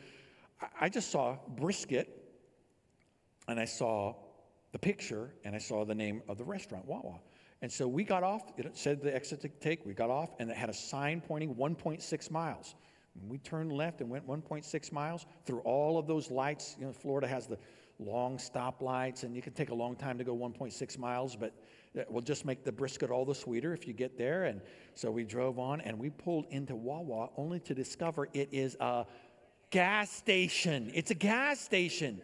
I, 0.80 0.88
just 0.88 1.10
saw 1.10 1.36
brisket 1.56 2.08
and 3.46 3.60
I 3.60 3.66
saw 3.66 4.14
the 4.72 4.78
picture 4.78 5.34
and 5.44 5.54
I 5.54 5.58
saw 5.58 5.84
the 5.84 5.94
name 5.94 6.22
of 6.28 6.38
the 6.38 6.44
restaurant, 6.44 6.86
Wawa. 6.86 7.20
And 7.62 7.70
so 7.70 7.88
we 7.88 8.04
got 8.04 8.22
off, 8.22 8.52
it 8.56 8.76
said 8.76 9.02
the 9.02 9.14
exit 9.14 9.40
to 9.42 9.48
take, 9.48 9.84
we 9.86 9.94
got 9.94 10.10
off, 10.10 10.30
and 10.38 10.50
it 10.50 10.56
had 10.56 10.68
a 10.68 10.74
sign 10.74 11.20
pointing 11.20 11.54
1.6 11.54 12.30
miles. 12.30 12.74
And 13.14 13.30
we 13.30 13.38
turned 13.38 13.72
left 13.72 14.00
and 14.00 14.10
went 14.10 14.26
1.6 14.26 14.92
miles 14.92 15.26
through 15.44 15.60
all 15.60 15.98
of 15.98 16.06
those 16.06 16.30
lights. 16.30 16.76
You 16.78 16.86
know, 16.86 16.92
Florida 16.92 17.26
has 17.26 17.46
the 17.46 17.58
long 17.98 18.36
stoplights, 18.36 19.24
and 19.24 19.34
you 19.34 19.40
can 19.40 19.54
take 19.54 19.70
a 19.70 19.74
long 19.74 19.96
time 19.96 20.18
to 20.18 20.24
go 20.24 20.36
1.6 20.36 20.98
miles, 20.98 21.34
but 21.34 21.54
it 21.96 22.10
will 22.10 22.22
just 22.22 22.44
make 22.44 22.64
the 22.64 22.72
brisket 22.72 23.10
all 23.10 23.24
the 23.24 23.34
sweeter 23.34 23.72
if 23.72 23.86
you 23.86 23.92
get 23.92 24.16
there. 24.18 24.44
And 24.44 24.60
so 24.94 25.10
we 25.10 25.24
drove 25.24 25.58
on 25.58 25.80
and 25.80 25.98
we 25.98 26.10
pulled 26.10 26.46
into 26.50 26.74
Wawa 26.74 27.30
only 27.36 27.60
to 27.60 27.74
discover 27.74 28.28
it 28.32 28.48
is 28.52 28.76
a 28.80 29.06
gas 29.70 30.10
station. 30.10 30.90
It's 30.94 31.10
a 31.10 31.14
gas 31.14 31.60
station. 31.60 32.20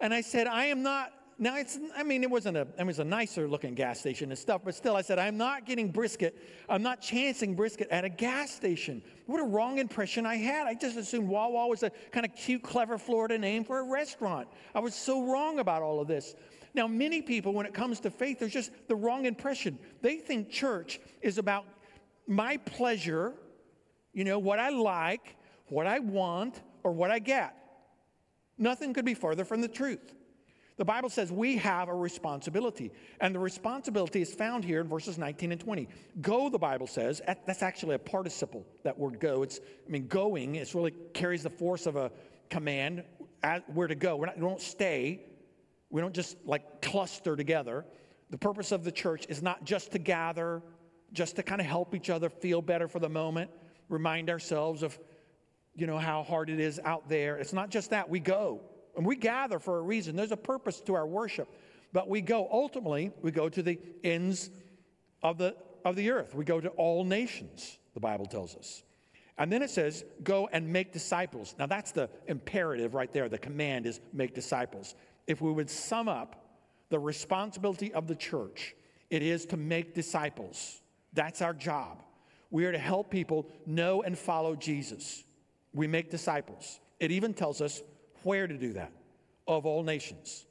And 0.00 0.14
I 0.14 0.20
said, 0.20 0.46
I 0.46 0.66
am 0.66 0.82
not 0.82 1.12
Now, 1.42 1.56
it's, 1.56 1.78
I 1.96 2.02
mean, 2.02 2.22
it 2.22 2.30
wasn't 2.30 2.58
a, 2.58 2.66
it 2.78 2.84
was 2.84 2.98
a 2.98 3.04
nicer 3.04 3.48
looking 3.48 3.74
gas 3.74 3.98
station 3.98 4.30
and 4.30 4.38
stuff, 4.38 4.60
but 4.62 4.74
still, 4.74 4.94
I 4.94 5.00
said, 5.00 5.18
I'm 5.18 5.38
not 5.38 5.64
getting 5.64 5.90
brisket. 5.90 6.36
I'm 6.68 6.82
not 6.82 7.00
chancing 7.00 7.54
brisket 7.54 7.88
at 7.90 8.04
a 8.04 8.10
gas 8.10 8.50
station. 8.50 9.02
What 9.24 9.40
a 9.40 9.44
wrong 9.44 9.78
impression 9.78 10.26
I 10.26 10.36
had. 10.36 10.66
I 10.66 10.74
just 10.74 10.98
assumed 10.98 11.28
Wawa 11.28 11.66
was 11.66 11.82
a 11.82 11.90
kind 12.12 12.26
of 12.26 12.34
cute, 12.34 12.62
clever 12.62 12.98
Florida 12.98 13.38
name 13.38 13.64
for 13.64 13.78
a 13.78 13.84
restaurant. 13.84 14.48
I 14.74 14.80
was 14.80 14.94
so 14.94 15.32
wrong 15.32 15.60
about 15.60 15.80
all 15.80 15.98
of 15.98 16.08
this. 16.08 16.34
Now, 16.74 16.86
many 16.86 17.22
people, 17.22 17.52
when 17.52 17.66
it 17.66 17.74
comes 17.74 18.00
to 18.00 18.10
faith, 18.10 18.38
there's 18.38 18.52
just 18.52 18.70
the 18.88 18.96
wrong 18.96 19.26
impression. 19.26 19.78
They 20.02 20.16
think 20.16 20.50
church 20.50 21.00
is 21.20 21.38
about 21.38 21.64
my 22.26 22.58
pleasure, 22.58 23.34
you 24.12 24.24
know, 24.24 24.38
what 24.38 24.58
I 24.58 24.70
like, 24.70 25.36
what 25.66 25.86
I 25.86 25.98
want, 25.98 26.62
or 26.84 26.92
what 26.92 27.10
I 27.10 27.18
get. 27.18 27.56
Nothing 28.56 28.94
could 28.94 29.04
be 29.04 29.14
further 29.14 29.44
from 29.44 29.60
the 29.60 29.68
truth. 29.68 30.14
The 30.76 30.84
Bible 30.84 31.10
says 31.10 31.30
we 31.30 31.58
have 31.58 31.88
a 31.88 31.94
responsibility, 31.94 32.90
and 33.20 33.34
the 33.34 33.38
responsibility 33.38 34.22
is 34.22 34.32
found 34.32 34.64
here 34.64 34.80
in 34.80 34.88
verses 34.88 35.18
19 35.18 35.52
and 35.52 35.60
20. 35.60 35.88
Go, 36.22 36.48
the 36.48 36.58
Bible 36.58 36.86
says, 36.86 37.20
that's 37.26 37.62
actually 37.62 37.96
a 37.96 37.98
participle, 37.98 38.64
that 38.82 38.98
word 38.98 39.20
go. 39.20 39.42
It's, 39.42 39.60
I 39.86 39.90
mean, 39.90 40.06
going, 40.06 40.54
it 40.54 40.72
really 40.74 40.94
carries 41.12 41.42
the 41.42 41.50
force 41.50 41.84
of 41.86 41.96
a 41.96 42.10
command, 42.48 43.04
where 43.74 43.88
to 43.88 43.94
go. 43.94 44.16
We're 44.16 44.26
not, 44.26 44.36
we 44.36 44.42
don't 44.42 44.60
stay, 44.60 45.20
we 45.90 46.00
don't 46.00 46.14
just 46.14 46.36
like 46.44 46.80
cluster 46.80 47.36
together. 47.36 47.84
The 48.30 48.38
purpose 48.38 48.72
of 48.72 48.84
the 48.84 48.92
church 48.92 49.26
is 49.28 49.42
not 49.42 49.64
just 49.64 49.92
to 49.92 49.98
gather, 49.98 50.62
just 51.12 51.36
to 51.36 51.42
kind 51.42 51.60
of 51.60 51.66
help 51.66 51.94
each 51.94 52.10
other 52.10 52.30
feel 52.30 52.62
better 52.62 52.86
for 52.88 53.00
the 53.00 53.08
moment, 53.08 53.50
remind 53.88 54.30
ourselves 54.30 54.82
of, 54.82 54.98
you 55.74 55.86
know, 55.86 55.98
how 55.98 56.22
hard 56.22 56.48
it 56.48 56.60
is 56.60 56.80
out 56.84 57.08
there. 57.08 57.36
It's 57.36 57.52
not 57.52 57.70
just 57.70 57.90
that, 57.90 58.08
we 58.08 58.20
go. 58.20 58.60
And 58.96 59.04
we 59.04 59.16
gather 59.16 59.58
for 59.58 59.78
a 59.78 59.82
reason. 59.82 60.16
There's 60.16 60.32
a 60.32 60.36
purpose 60.36 60.80
to 60.82 60.94
our 60.94 61.06
worship. 61.06 61.48
But 61.92 62.08
we 62.08 62.20
go, 62.20 62.48
ultimately, 62.50 63.10
we 63.20 63.32
go 63.32 63.48
to 63.48 63.62
the 63.62 63.78
ends 64.04 64.50
of 65.22 65.38
the, 65.38 65.56
of 65.84 65.96
the 65.96 66.10
earth. 66.10 66.34
We 66.34 66.44
go 66.44 66.60
to 66.60 66.68
all 66.70 67.04
nations, 67.04 67.78
the 67.94 68.00
Bible 68.00 68.26
tells 68.26 68.54
us. 68.54 68.84
And 69.38 69.50
then 69.50 69.62
it 69.62 69.70
says, 69.70 70.04
go 70.22 70.48
and 70.52 70.68
make 70.68 70.92
disciples. 70.92 71.54
Now 71.58 71.66
that's 71.66 71.92
the 71.92 72.10
imperative 72.26 72.94
right 72.94 73.10
there. 73.12 73.28
The 73.28 73.38
command 73.38 73.86
is 73.86 74.00
make 74.12 74.34
disciples. 74.34 74.94
If 75.30 75.40
we 75.40 75.52
would 75.52 75.70
sum 75.70 76.08
up 76.08 76.44
the 76.88 76.98
responsibility 76.98 77.94
of 77.94 78.08
the 78.08 78.16
church, 78.16 78.74
it 79.10 79.22
is 79.22 79.46
to 79.46 79.56
make 79.56 79.94
disciples. 79.94 80.80
That's 81.12 81.40
our 81.40 81.54
job. 81.54 82.02
We 82.50 82.64
are 82.64 82.72
to 82.72 82.78
help 82.78 83.12
people 83.12 83.46
know 83.64 84.02
and 84.02 84.18
follow 84.18 84.56
Jesus. 84.56 85.22
We 85.72 85.86
make 85.86 86.10
disciples. 86.10 86.80
It 86.98 87.12
even 87.12 87.32
tells 87.32 87.60
us 87.60 87.80
where 88.24 88.48
to 88.48 88.58
do 88.58 88.72
that 88.72 88.90
of 89.46 89.66
all 89.66 89.84
nations. 89.84 90.46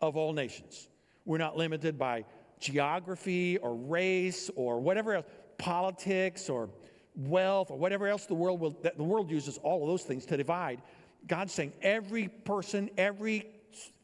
Of 0.00 0.16
all 0.16 0.32
nations. 0.32 0.88
We're 1.26 1.36
not 1.36 1.58
limited 1.58 1.98
by 1.98 2.24
geography 2.58 3.58
or 3.58 3.74
race 3.74 4.50
or 4.56 4.80
whatever 4.80 5.16
else, 5.16 5.26
politics 5.58 6.48
or 6.48 6.70
wealth 7.14 7.70
or 7.70 7.76
whatever 7.76 8.08
else 8.08 8.24
the 8.24 8.34
world 8.34 8.60
will, 8.60 8.78
the 8.96 9.04
world 9.04 9.30
uses 9.30 9.58
all 9.58 9.82
of 9.82 9.88
those 9.88 10.04
things 10.04 10.24
to 10.24 10.38
divide. 10.38 10.80
God's 11.26 11.52
saying 11.52 11.74
every 11.82 12.28
person, 12.28 12.88
every, 12.96 13.50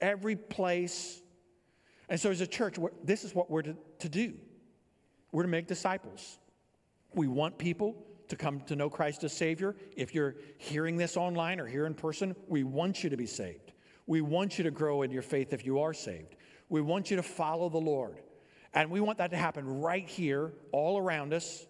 every 0.00 0.36
place. 0.36 1.22
And 2.08 2.20
so 2.20 2.30
as 2.30 2.40
a 2.40 2.46
church, 2.46 2.76
this 3.04 3.24
is 3.24 3.34
what 3.34 3.50
we're 3.50 3.62
to, 3.62 3.76
to 4.00 4.08
do. 4.08 4.34
We're 5.30 5.42
to 5.42 5.48
make 5.48 5.66
disciples. 5.66 6.38
We 7.14 7.26
want 7.26 7.58
people 7.58 7.96
to 8.28 8.36
come 8.36 8.60
to 8.62 8.76
know 8.76 8.88
Christ 8.88 9.24
as 9.24 9.32
Savior. 9.32 9.76
If 9.96 10.14
you're 10.14 10.36
hearing 10.58 10.96
this 10.96 11.16
online 11.16 11.60
or 11.60 11.66
here 11.66 11.86
in 11.86 11.94
person, 11.94 12.34
we 12.48 12.64
want 12.64 13.04
you 13.04 13.10
to 13.10 13.16
be 13.16 13.26
saved. 13.26 13.72
We 14.06 14.20
want 14.20 14.58
you 14.58 14.64
to 14.64 14.70
grow 14.70 15.02
in 15.02 15.10
your 15.10 15.22
faith 15.22 15.52
if 15.52 15.64
you 15.64 15.80
are 15.80 15.94
saved. 15.94 16.36
We 16.68 16.80
want 16.80 17.10
you 17.10 17.16
to 17.16 17.22
follow 17.22 17.68
the 17.68 17.78
Lord. 17.78 18.18
And 18.74 18.90
we 18.90 19.00
want 19.00 19.18
that 19.18 19.30
to 19.30 19.36
happen 19.36 19.80
right 19.80 20.08
here, 20.08 20.52
all 20.72 20.98
around 20.98 21.34
us. 21.34 21.66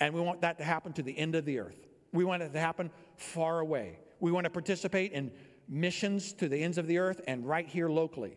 And 0.00 0.14
we 0.14 0.20
want 0.20 0.40
that 0.40 0.58
to 0.58 0.64
happen 0.64 0.92
to 0.94 1.02
the 1.02 1.16
end 1.16 1.34
of 1.34 1.44
the 1.44 1.58
earth. 1.58 1.86
We 2.12 2.24
want 2.24 2.42
it 2.42 2.52
to 2.52 2.60
happen 2.60 2.90
far 3.16 3.60
away. 3.60 3.98
We 4.20 4.32
want 4.32 4.44
to 4.44 4.50
participate 4.50 5.12
in 5.12 5.30
missions 5.68 6.32
to 6.34 6.48
the 6.48 6.62
ends 6.62 6.78
of 6.78 6.86
the 6.86 6.98
earth 6.98 7.20
and 7.26 7.46
right 7.46 7.66
here 7.66 7.88
locally. 7.88 8.36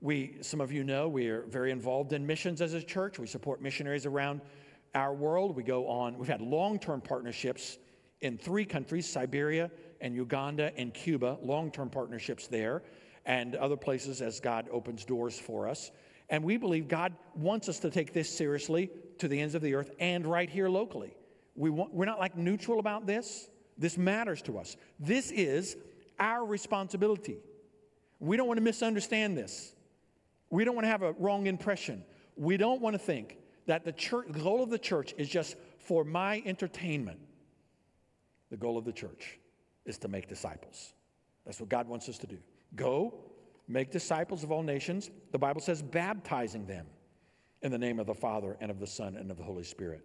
We, 0.00 0.36
some 0.40 0.60
of 0.60 0.72
you 0.72 0.82
know, 0.82 1.08
we 1.08 1.28
are 1.28 1.42
very 1.42 1.70
involved 1.70 2.12
in 2.12 2.26
missions 2.26 2.60
as 2.60 2.74
a 2.74 2.82
church. 2.82 3.18
We 3.18 3.26
support 3.26 3.62
missionaries 3.62 4.04
around 4.04 4.40
our 4.94 5.14
world. 5.14 5.54
We 5.54 5.62
go 5.62 5.86
on, 5.88 6.18
we've 6.18 6.28
had 6.28 6.40
long 6.40 6.78
term 6.78 7.00
partnerships 7.00 7.78
in 8.20 8.38
three 8.38 8.64
countries 8.64 9.08
Siberia 9.08 9.70
and 10.00 10.14
Uganda 10.14 10.72
and 10.76 10.92
Cuba, 10.92 11.38
long 11.42 11.70
term 11.70 11.88
partnerships 11.88 12.48
there, 12.48 12.82
and 13.26 13.54
other 13.54 13.76
places 13.76 14.20
as 14.20 14.40
God 14.40 14.68
opens 14.72 15.04
doors 15.04 15.38
for 15.38 15.68
us. 15.68 15.92
And 16.28 16.42
we 16.42 16.56
believe 16.56 16.88
God 16.88 17.14
wants 17.34 17.68
us 17.68 17.78
to 17.80 17.90
take 17.90 18.12
this 18.12 18.28
seriously 18.28 18.90
to 19.18 19.28
the 19.28 19.40
ends 19.40 19.54
of 19.54 19.62
the 19.62 19.74
earth 19.74 19.90
and 20.00 20.26
right 20.26 20.48
here 20.48 20.68
locally. 20.68 21.14
We 21.54 21.70
want, 21.70 21.92
we're 21.92 22.06
not 22.06 22.18
like 22.18 22.36
neutral 22.36 22.80
about 22.80 23.06
this. 23.06 23.48
This 23.76 23.98
matters 23.98 24.42
to 24.42 24.58
us. 24.58 24.76
This 24.98 25.30
is 25.30 25.76
our 26.22 26.44
responsibility. 26.44 27.38
We 28.20 28.36
don't 28.36 28.46
want 28.46 28.58
to 28.58 28.62
misunderstand 28.62 29.36
this. 29.36 29.74
We 30.50 30.64
don't 30.64 30.76
want 30.76 30.84
to 30.84 30.90
have 30.90 31.02
a 31.02 31.12
wrong 31.12 31.48
impression. 31.48 32.04
We 32.36 32.56
don't 32.56 32.80
want 32.80 32.94
to 32.94 32.98
think 32.98 33.38
that 33.66 33.84
the 33.84 33.92
church, 33.92 34.26
the 34.30 34.38
goal 34.38 34.62
of 34.62 34.70
the 34.70 34.78
church 34.78 35.14
is 35.18 35.28
just 35.28 35.56
for 35.78 36.04
my 36.04 36.40
entertainment. 36.46 37.18
The 38.50 38.56
goal 38.56 38.78
of 38.78 38.84
the 38.84 38.92
church 38.92 39.40
is 39.84 39.98
to 39.98 40.08
make 40.08 40.28
disciples. 40.28 40.94
That's 41.44 41.58
what 41.58 41.68
God 41.68 41.88
wants 41.88 42.08
us 42.08 42.18
to 42.18 42.28
do. 42.28 42.38
Go, 42.76 43.14
make 43.66 43.90
disciples 43.90 44.44
of 44.44 44.52
all 44.52 44.62
nations. 44.62 45.10
The 45.32 45.38
Bible 45.38 45.60
says, 45.60 45.82
baptizing 45.82 46.66
them 46.66 46.86
in 47.62 47.72
the 47.72 47.78
name 47.78 47.98
of 47.98 48.06
the 48.06 48.14
Father 48.14 48.56
and 48.60 48.70
of 48.70 48.78
the 48.78 48.86
Son 48.86 49.16
and 49.16 49.30
of 49.30 49.38
the 49.38 49.42
Holy 49.42 49.64
Spirit. 49.64 50.04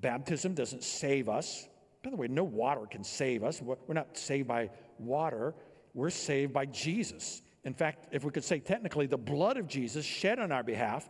Baptism 0.00 0.54
doesn't 0.54 0.84
save 0.84 1.28
us. 1.30 1.66
By 2.02 2.10
the 2.10 2.16
way, 2.16 2.28
no 2.28 2.44
water 2.44 2.86
can 2.90 3.04
save 3.04 3.44
us. 3.44 3.62
We're 3.62 3.94
not 3.94 4.16
saved 4.16 4.48
by 4.48 4.70
water, 5.00 5.54
we're 5.94 6.10
saved 6.10 6.52
by 6.52 6.66
Jesus. 6.66 7.42
In 7.64 7.74
fact, 7.74 8.08
if 8.12 8.24
we 8.24 8.30
could 8.30 8.44
say 8.44 8.60
technically, 8.60 9.06
the 9.06 9.18
blood 9.18 9.56
of 9.56 9.66
Jesus 9.66 10.04
shed 10.04 10.38
on 10.38 10.52
our 10.52 10.62
behalf, 10.62 11.08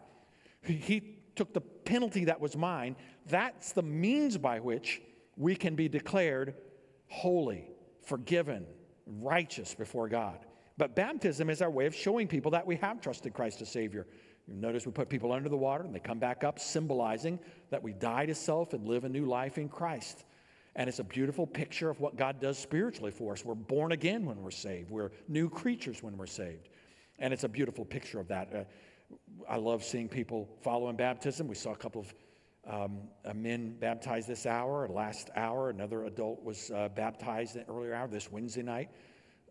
he 0.62 1.18
took 1.36 1.52
the 1.52 1.60
penalty 1.60 2.24
that 2.26 2.40
was 2.40 2.56
mine. 2.56 2.96
That's 3.26 3.72
the 3.72 3.82
means 3.82 4.36
by 4.36 4.60
which 4.60 5.00
we 5.36 5.56
can 5.56 5.74
be 5.74 5.88
declared 5.88 6.54
holy, 7.08 7.68
forgiven, 8.04 8.66
righteous 9.06 9.74
before 9.74 10.08
God. 10.08 10.38
But 10.76 10.96
baptism 10.96 11.50
is 11.50 11.60
our 11.60 11.70
way 11.70 11.86
of 11.86 11.94
showing 11.94 12.26
people 12.26 12.50
that 12.52 12.66
we 12.66 12.76
have 12.76 13.00
trusted 13.00 13.34
Christ 13.34 13.60
as 13.62 13.68
Savior. 13.68 14.06
You 14.46 14.54
notice 14.54 14.86
we 14.86 14.92
put 14.92 15.08
people 15.08 15.32
under 15.32 15.48
the 15.48 15.56
water 15.56 15.84
and 15.84 15.94
they 15.94 16.00
come 16.00 16.18
back 16.18 16.42
up, 16.42 16.58
symbolizing 16.58 17.38
that 17.70 17.82
we 17.82 17.92
die 17.92 18.26
to 18.26 18.34
self 18.34 18.72
and 18.72 18.86
live 18.86 19.04
a 19.04 19.08
new 19.08 19.26
life 19.26 19.58
in 19.58 19.68
Christ. 19.68 20.24
And 20.76 20.88
it's 20.88 21.00
a 21.00 21.04
beautiful 21.04 21.46
picture 21.46 21.90
of 21.90 22.00
what 22.00 22.16
God 22.16 22.40
does 22.40 22.58
spiritually 22.58 23.10
for 23.10 23.32
us. 23.32 23.44
We're 23.44 23.54
born 23.54 23.92
again 23.92 24.24
when 24.24 24.40
we're 24.42 24.50
saved, 24.50 24.90
we're 24.90 25.10
new 25.28 25.48
creatures 25.48 26.02
when 26.02 26.16
we're 26.16 26.26
saved. 26.26 26.68
And 27.18 27.32
it's 27.32 27.44
a 27.44 27.48
beautiful 27.48 27.84
picture 27.84 28.20
of 28.20 28.28
that. 28.28 28.54
Uh, 28.54 28.64
I 29.48 29.56
love 29.56 29.84
seeing 29.84 30.08
people 30.08 30.48
following 30.62 30.96
baptism. 30.96 31.48
We 31.48 31.54
saw 31.54 31.72
a 31.72 31.76
couple 31.76 32.02
of 32.02 32.14
um, 32.66 32.98
uh, 33.24 33.34
men 33.34 33.76
baptized 33.78 34.28
this 34.28 34.46
hour, 34.46 34.88
last 34.88 35.30
hour. 35.34 35.70
Another 35.70 36.04
adult 36.04 36.42
was 36.44 36.70
uh, 36.70 36.88
baptized 36.88 37.56
in 37.56 37.64
earlier 37.68 37.94
hour 37.94 38.08
this 38.08 38.30
Wednesday 38.30 38.62
night. 38.62 38.90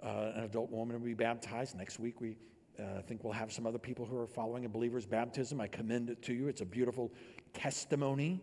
Uh, 0.02 0.32
an 0.36 0.44
adult 0.44 0.72
woman 0.72 0.98
will 0.98 1.06
be 1.06 1.14
baptized. 1.14 1.76
Next 1.76 2.00
week, 2.00 2.22
we 2.22 2.38
uh, 2.80 3.02
think 3.02 3.24
we'll 3.24 3.34
have 3.34 3.52
some 3.52 3.68
other 3.68 3.78
people 3.78 4.06
who 4.06 4.18
are 4.18 4.28
following 4.28 4.66
a 4.66 4.70
believer's 4.70 5.06
baptism. 5.06 5.60
I 5.60 5.68
commend 5.68 6.10
it 6.10 6.22
to 6.24 6.34
you. 6.34 6.48
It's 6.48 6.62
a 6.62 6.66
beautiful 6.66 7.12
testimony 7.54 8.42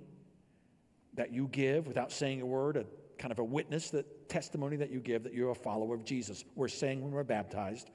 that 1.16 1.32
you 1.32 1.48
give 1.48 1.86
without 1.86 2.12
saying 2.12 2.40
a 2.40 2.46
word, 2.46 2.76
a 2.76 2.84
kind 3.18 3.32
of 3.32 3.38
a 3.38 3.44
witness, 3.44 3.90
that 3.90 4.28
testimony 4.28 4.76
that 4.76 4.90
you 4.90 5.00
give 5.00 5.24
that 5.24 5.34
you're 5.34 5.50
a 5.50 5.54
follower 5.54 5.94
of 5.94 6.04
Jesus. 6.04 6.44
We're 6.54 6.68
saying 6.68 7.02
when 7.02 7.12
we're 7.12 7.24
baptized, 7.24 7.90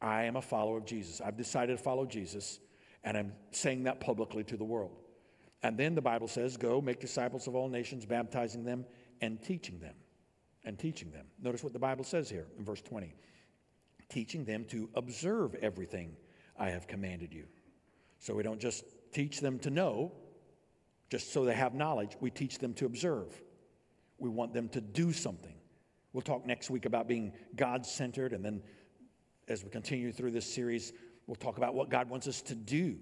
I 0.00 0.24
am 0.24 0.36
a 0.36 0.42
follower 0.42 0.78
of 0.78 0.84
Jesus. 0.84 1.20
I've 1.20 1.36
decided 1.36 1.76
to 1.76 1.82
follow 1.82 2.06
Jesus, 2.06 2.60
and 3.04 3.16
I'm 3.16 3.32
saying 3.50 3.84
that 3.84 4.00
publicly 4.00 4.44
to 4.44 4.56
the 4.56 4.64
world. 4.64 4.96
And 5.62 5.76
then 5.76 5.94
the 5.94 6.02
Bible 6.02 6.28
says, 6.28 6.56
Go, 6.56 6.80
make 6.80 7.00
disciples 7.00 7.48
of 7.48 7.56
all 7.56 7.68
nations, 7.68 8.06
baptizing 8.06 8.64
them 8.64 8.84
and 9.20 9.42
teaching 9.42 9.80
them. 9.80 9.94
And 10.64 10.78
teaching 10.78 11.10
them. 11.10 11.26
Notice 11.40 11.64
what 11.64 11.72
the 11.72 11.78
Bible 11.78 12.04
says 12.04 12.28
here 12.28 12.46
in 12.58 12.64
verse 12.64 12.82
20 12.82 13.14
teaching 14.08 14.44
them 14.44 14.64
to 14.64 14.88
observe 14.94 15.54
everything 15.56 16.16
I 16.58 16.70
have 16.70 16.86
commanded 16.86 17.32
you. 17.32 17.44
So 18.18 18.34
we 18.34 18.42
don't 18.42 18.60
just 18.60 18.84
teach 19.12 19.40
them 19.40 19.58
to 19.60 19.70
know, 19.70 20.12
just 21.10 21.32
so 21.32 21.44
they 21.44 21.54
have 21.54 21.74
knowledge. 21.74 22.16
We 22.20 22.30
teach 22.30 22.58
them 22.58 22.74
to 22.74 22.86
observe. 22.86 23.40
We 24.18 24.28
want 24.28 24.52
them 24.52 24.68
to 24.70 24.80
do 24.80 25.12
something. 25.12 25.54
We'll 26.12 26.22
talk 26.22 26.46
next 26.46 26.70
week 26.70 26.86
about 26.86 27.06
being 27.06 27.32
God 27.54 27.86
centered 27.86 28.32
and 28.32 28.44
then 28.44 28.62
as 29.48 29.64
we 29.64 29.70
continue 29.70 30.12
through 30.12 30.30
this 30.30 30.46
series, 30.46 30.92
we'll 31.26 31.36
talk 31.36 31.56
about 31.56 31.74
what 31.74 31.88
God 31.88 32.08
wants 32.08 32.28
us 32.28 32.42
to 32.42 32.54
do. 32.54 32.96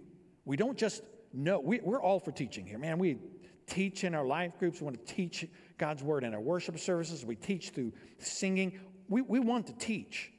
We 0.45 0.57
don't 0.57 0.79
just 0.79 1.03
know, 1.33 1.61
we, 1.61 1.81
we're 1.83 2.01
all 2.01 2.21
for 2.21 2.31
teaching 2.31 2.66
here, 2.66 2.79
man. 2.79 2.99
We 2.99 3.19
teach 3.66 4.05
in 4.05 4.14
our 4.14 4.25
life 4.25 4.59
groups, 4.59 4.81
we 4.81 4.85
want 4.85 5.05
to 5.05 5.14
teach 5.14 5.47
God's 5.77 6.03
word 6.03 6.25
in 6.25 6.35
our 6.35 6.40
worship 6.40 6.79
services, 6.79 7.25
we 7.25 7.37
teach 7.37 7.71
through 7.71 7.92
singing. 8.19 8.79
We, 9.09 9.23
we 9.23 9.40
want 9.40 9.66
to 9.69 9.73
teach, 9.73 10.33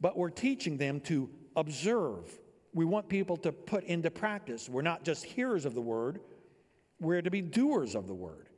but 0.00 0.16
we're 0.16 0.30
teaching 0.30 0.76
them 0.76 1.00
to 1.00 1.30
observe. 1.56 2.30
We 2.74 2.84
want 2.84 3.08
people 3.08 3.36
to 3.38 3.52
put 3.52 3.84
into 3.84 4.10
practice. 4.10 4.68
We're 4.68 4.82
not 4.82 5.04
just 5.04 5.24
hearers 5.24 5.64
of 5.64 5.74
the 5.74 5.80
word, 5.80 6.20
we're 7.02 7.22
to 7.22 7.30
be 7.30 7.42
doers 7.42 7.94
of 7.94 8.06
the 8.06 8.14
word. 8.14 8.48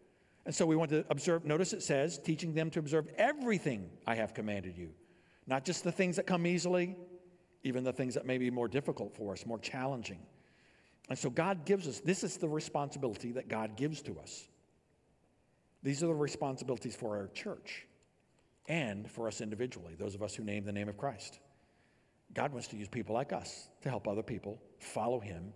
And 0.46 0.54
so 0.54 0.66
we 0.66 0.76
want 0.76 0.90
to 0.90 1.04
observe. 1.08 1.44
Notice 1.44 1.72
it 1.72 1.82
says, 1.82 2.18
teaching 2.18 2.54
them 2.54 2.70
to 2.70 2.78
observe 2.78 3.08
everything 3.16 3.90
I 4.06 4.14
have 4.14 4.34
commanded 4.34 4.76
you. 4.76 4.90
Not 5.46 5.64
just 5.64 5.84
the 5.84 5.92
things 5.92 6.16
that 6.16 6.26
come 6.26 6.46
easily, 6.46 6.96
even 7.62 7.82
the 7.82 7.92
things 7.92 8.14
that 8.14 8.26
may 8.26 8.38
be 8.38 8.50
more 8.50 8.68
difficult 8.68 9.16
for 9.16 9.32
us, 9.32 9.46
more 9.46 9.58
challenging. 9.58 10.20
And 11.08 11.18
so 11.18 11.30
God 11.30 11.64
gives 11.64 11.88
us, 11.88 12.00
this 12.00 12.24
is 12.24 12.36
the 12.36 12.48
responsibility 12.48 13.32
that 13.32 13.48
God 13.48 13.76
gives 13.76 14.02
to 14.02 14.18
us. 14.18 14.46
These 15.82 16.02
are 16.02 16.06
the 16.06 16.14
responsibilities 16.14 16.94
for 16.94 17.16
our 17.16 17.28
church 17.28 17.86
and 18.68 19.10
for 19.10 19.28
us 19.28 19.42
individually, 19.42 19.94
those 19.98 20.14
of 20.14 20.22
us 20.22 20.34
who 20.34 20.44
name 20.44 20.64
the 20.64 20.72
name 20.72 20.88
of 20.88 20.96
Christ. 20.96 21.40
God 22.32 22.52
wants 22.52 22.68
to 22.68 22.76
use 22.76 22.88
people 22.88 23.14
like 23.14 23.32
us 23.32 23.68
to 23.82 23.90
help 23.90 24.08
other 24.08 24.22
people 24.22 24.60
follow 24.78 25.20
him 25.20 25.52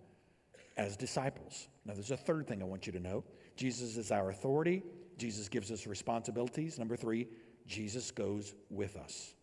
as 0.79 0.95
disciples. 0.95 1.67
Now, 1.85 1.93
there's 1.93 2.09
a 2.09 2.17
third 2.17 2.47
thing 2.47 2.61
I 2.61 2.65
want 2.65 2.87
you 2.87 2.93
to 2.93 2.99
know 2.99 3.25
Jesus 3.57 3.97
is 3.97 4.11
our 4.11 4.29
authority, 4.29 4.81
Jesus 5.17 5.49
gives 5.49 5.69
us 5.69 5.85
responsibilities. 5.85 6.79
Number 6.79 6.95
three, 6.95 7.27
Jesus 7.67 8.09
goes 8.09 8.55
with 8.69 8.95
us. 8.95 9.33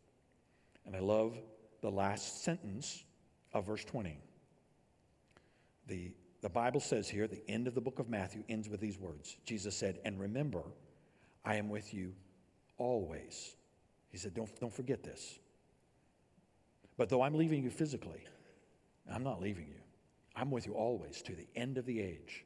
And 0.86 0.96
I 0.96 1.00
love 1.00 1.36
the 1.82 1.90
last 1.90 2.42
sentence 2.42 3.04
of 3.52 3.66
verse 3.66 3.84
20. 3.84 4.18
The, 5.88 6.12
the 6.40 6.48
Bible 6.48 6.80
says 6.80 7.06
here, 7.06 7.28
the 7.28 7.42
end 7.48 7.68
of 7.68 7.74
the 7.74 7.82
book 7.82 7.98
of 7.98 8.08
Matthew 8.08 8.42
ends 8.48 8.70
with 8.70 8.80
these 8.80 8.98
words 8.98 9.36
Jesus 9.44 9.76
said, 9.76 9.98
And 10.06 10.18
remember, 10.18 10.62
I 11.44 11.56
am 11.56 11.68
with 11.68 11.92
you 11.92 12.14
always. 12.78 13.54
He 14.08 14.16
said, 14.16 14.32
Don't, 14.32 14.48
don't 14.58 14.72
forget 14.72 15.02
this. 15.02 15.38
But 16.96 17.10
though 17.10 17.20
I'm 17.20 17.34
leaving 17.34 17.62
you 17.62 17.68
physically, 17.68 18.24
I'm 19.12 19.22
not 19.22 19.42
leaving 19.42 19.66
you. 19.66 19.85
I'm 20.36 20.50
with 20.50 20.66
you 20.66 20.74
always 20.74 21.22
to 21.22 21.34
the 21.34 21.48
end 21.56 21.78
of 21.78 21.86
the 21.86 22.00
age, 22.00 22.44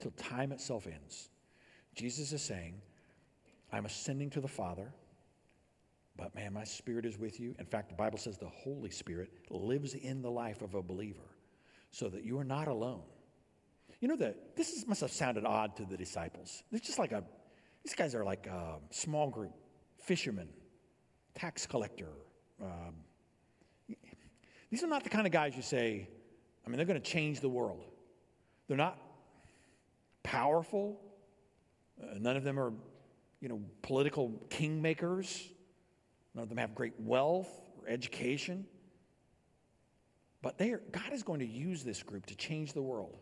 till 0.00 0.10
time 0.12 0.52
itself 0.52 0.86
ends. 0.86 1.30
Jesus 1.94 2.32
is 2.32 2.42
saying, 2.42 2.74
I'm 3.72 3.86
ascending 3.86 4.30
to 4.30 4.40
the 4.40 4.48
Father, 4.48 4.92
but 6.16 6.34
man, 6.34 6.52
my 6.52 6.64
spirit 6.64 7.06
is 7.06 7.16
with 7.16 7.38
you. 7.38 7.54
In 7.58 7.64
fact, 7.66 7.90
the 7.90 7.94
Bible 7.94 8.18
says 8.18 8.38
the 8.38 8.48
Holy 8.48 8.90
Spirit 8.90 9.30
lives 9.50 9.94
in 9.94 10.20
the 10.20 10.30
life 10.30 10.62
of 10.62 10.74
a 10.74 10.82
believer 10.82 11.30
so 11.92 12.08
that 12.08 12.24
you 12.24 12.38
are 12.38 12.44
not 12.44 12.66
alone. 12.66 13.02
You 14.00 14.08
know 14.08 14.16
that 14.16 14.56
this 14.56 14.70
is, 14.70 14.86
must 14.86 15.00
have 15.00 15.12
sounded 15.12 15.44
odd 15.44 15.76
to 15.76 15.84
the 15.84 15.96
disciples. 15.96 16.62
It's 16.72 16.86
just 16.86 16.98
like 16.98 17.12
a, 17.12 17.22
these 17.84 17.94
guys 17.94 18.14
are 18.14 18.24
like 18.24 18.46
a 18.46 18.78
small 18.90 19.30
group, 19.30 19.52
fishermen, 19.98 20.48
tax 21.34 21.66
collector. 21.66 22.10
Um, 22.60 22.94
these 24.70 24.82
are 24.82 24.88
not 24.88 25.04
the 25.04 25.10
kind 25.10 25.26
of 25.26 25.32
guys 25.32 25.56
you 25.56 25.62
say, 25.62 26.08
I 26.68 26.70
mean, 26.70 26.76
they're 26.76 26.84
going 26.84 27.00
to 27.00 27.10
change 27.10 27.40
the 27.40 27.48
world. 27.48 27.82
They're 28.66 28.76
not 28.76 28.98
powerful. 30.22 31.00
Uh, 31.98 32.18
none 32.18 32.36
of 32.36 32.44
them 32.44 32.60
are, 32.60 32.74
you 33.40 33.48
know, 33.48 33.62
political 33.80 34.34
kingmakers. 34.50 35.48
None 36.34 36.42
of 36.42 36.50
them 36.50 36.58
have 36.58 36.74
great 36.74 36.92
wealth 36.98 37.48
or 37.80 37.88
education. 37.88 38.66
But 40.42 40.58
they 40.58 40.72
are, 40.72 40.82
God 40.92 41.10
is 41.14 41.22
going 41.22 41.40
to 41.40 41.46
use 41.46 41.84
this 41.84 42.02
group 42.02 42.26
to 42.26 42.36
change 42.36 42.74
the 42.74 42.82
world. 42.82 43.16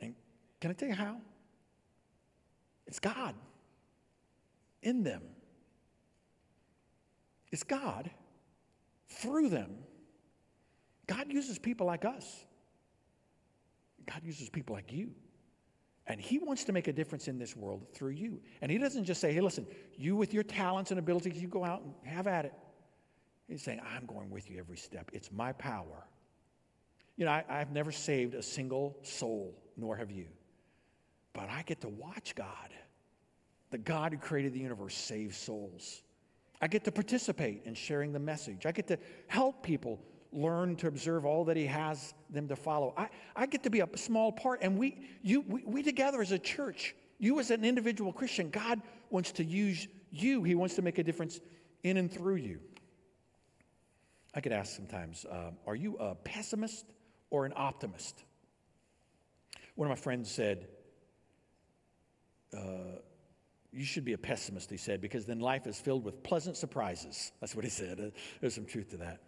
And 0.00 0.16
can 0.60 0.72
I 0.72 0.74
tell 0.74 0.88
you 0.88 0.96
how? 0.96 1.18
It's 2.88 2.98
God 2.98 3.36
in 4.82 5.04
them. 5.04 5.22
It's 7.52 7.62
God 7.62 8.10
through 9.08 9.50
them. 9.50 9.76
God 11.08 11.32
uses 11.32 11.58
people 11.58 11.86
like 11.86 12.04
us. 12.04 12.44
God 14.06 14.22
uses 14.22 14.48
people 14.48 14.76
like 14.76 14.92
you. 14.92 15.10
And 16.06 16.20
He 16.20 16.38
wants 16.38 16.64
to 16.64 16.72
make 16.72 16.86
a 16.86 16.92
difference 16.92 17.26
in 17.26 17.38
this 17.38 17.56
world 17.56 17.86
through 17.92 18.12
you. 18.12 18.40
And 18.62 18.70
He 18.70 18.78
doesn't 18.78 19.04
just 19.04 19.20
say, 19.20 19.32
hey, 19.32 19.40
listen, 19.40 19.66
you 19.96 20.14
with 20.14 20.32
your 20.32 20.44
talents 20.44 20.92
and 20.92 21.00
abilities, 21.00 21.42
you 21.42 21.48
go 21.48 21.64
out 21.64 21.82
and 21.82 21.92
have 22.04 22.26
at 22.26 22.44
it. 22.44 22.54
He's 23.48 23.62
saying, 23.62 23.80
I'm 23.94 24.06
going 24.06 24.30
with 24.30 24.50
you 24.50 24.58
every 24.58 24.76
step. 24.76 25.10
It's 25.12 25.32
my 25.32 25.52
power. 25.52 26.06
You 27.16 27.24
know, 27.24 27.32
I, 27.32 27.44
I've 27.48 27.72
never 27.72 27.90
saved 27.90 28.34
a 28.34 28.42
single 28.42 28.96
soul, 29.02 29.54
nor 29.76 29.96
have 29.96 30.10
you. 30.10 30.26
But 31.32 31.48
I 31.50 31.62
get 31.62 31.80
to 31.80 31.88
watch 31.88 32.34
God, 32.34 32.70
the 33.70 33.78
God 33.78 34.12
who 34.12 34.18
created 34.18 34.52
the 34.52 34.60
universe, 34.60 34.94
save 34.94 35.34
souls. 35.34 36.02
I 36.60 36.68
get 36.68 36.84
to 36.84 36.92
participate 36.92 37.62
in 37.64 37.74
sharing 37.74 38.12
the 38.12 38.18
message. 38.18 38.66
I 38.66 38.72
get 38.72 38.86
to 38.88 38.98
help 39.28 39.62
people 39.62 40.00
learn 40.32 40.76
to 40.76 40.88
observe 40.88 41.24
all 41.24 41.44
that 41.46 41.56
He 41.56 41.66
has 41.66 42.14
them 42.30 42.48
to 42.48 42.56
follow. 42.56 42.94
I, 42.96 43.08
I 43.34 43.46
get 43.46 43.62
to 43.64 43.70
be 43.70 43.80
a 43.80 43.88
small 43.96 44.32
part, 44.32 44.60
and 44.62 44.78
we, 44.78 45.00
you, 45.22 45.42
we, 45.42 45.64
we 45.64 45.82
together 45.82 46.20
as 46.20 46.32
a 46.32 46.38
church, 46.38 46.94
you 47.18 47.40
as 47.40 47.50
an 47.50 47.64
individual 47.64 48.12
Christian, 48.12 48.50
God 48.50 48.80
wants 49.10 49.32
to 49.32 49.44
use 49.44 49.88
you. 50.10 50.42
He 50.42 50.54
wants 50.54 50.74
to 50.76 50.82
make 50.82 50.98
a 50.98 51.02
difference 51.02 51.40
in 51.82 51.96
and 51.96 52.12
through 52.12 52.36
you. 52.36 52.60
I 54.34 54.40
could 54.40 54.52
ask 54.52 54.76
sometimes, 54.76 55.24
uh, 55.24 55.50
are 55.66 55.74
you 55.74 55.96
a 55.96 56.14
pessimist 56.14 56.84
or 57.30 57.46
an 57.46 57.52
optimist? 57.56 58.22
One 59.74 59.90
of 59.90 59.90
my 59.90 60.00
friends 60.00 60.30
said, 60.30 60.68
uh, 62.56 63.00
you 63.72 63.84
should 63.84 64.04
be 64.04 64.12
a 64.12 64.18
pessimist, 64.18 64.70
he 64.70 64.76
said, 64.76 65.00
because 65.00 65.24
then 65.24 65.40
life 65.40 65.66
is 65.66 65.78
filled 65.78 66.04
with 66.04 66.22
pleasant 66.22 66.56
surprises. 66.56 67.32
That's 67.40 67.54
what 67.54 67.64
he 67.64 67.70
said. 67.70 68.12
There's 68.40 68.54
some 68.54 68.64
truth 68.64 68.90
to 68.90 68.98
that. 68.98 69.20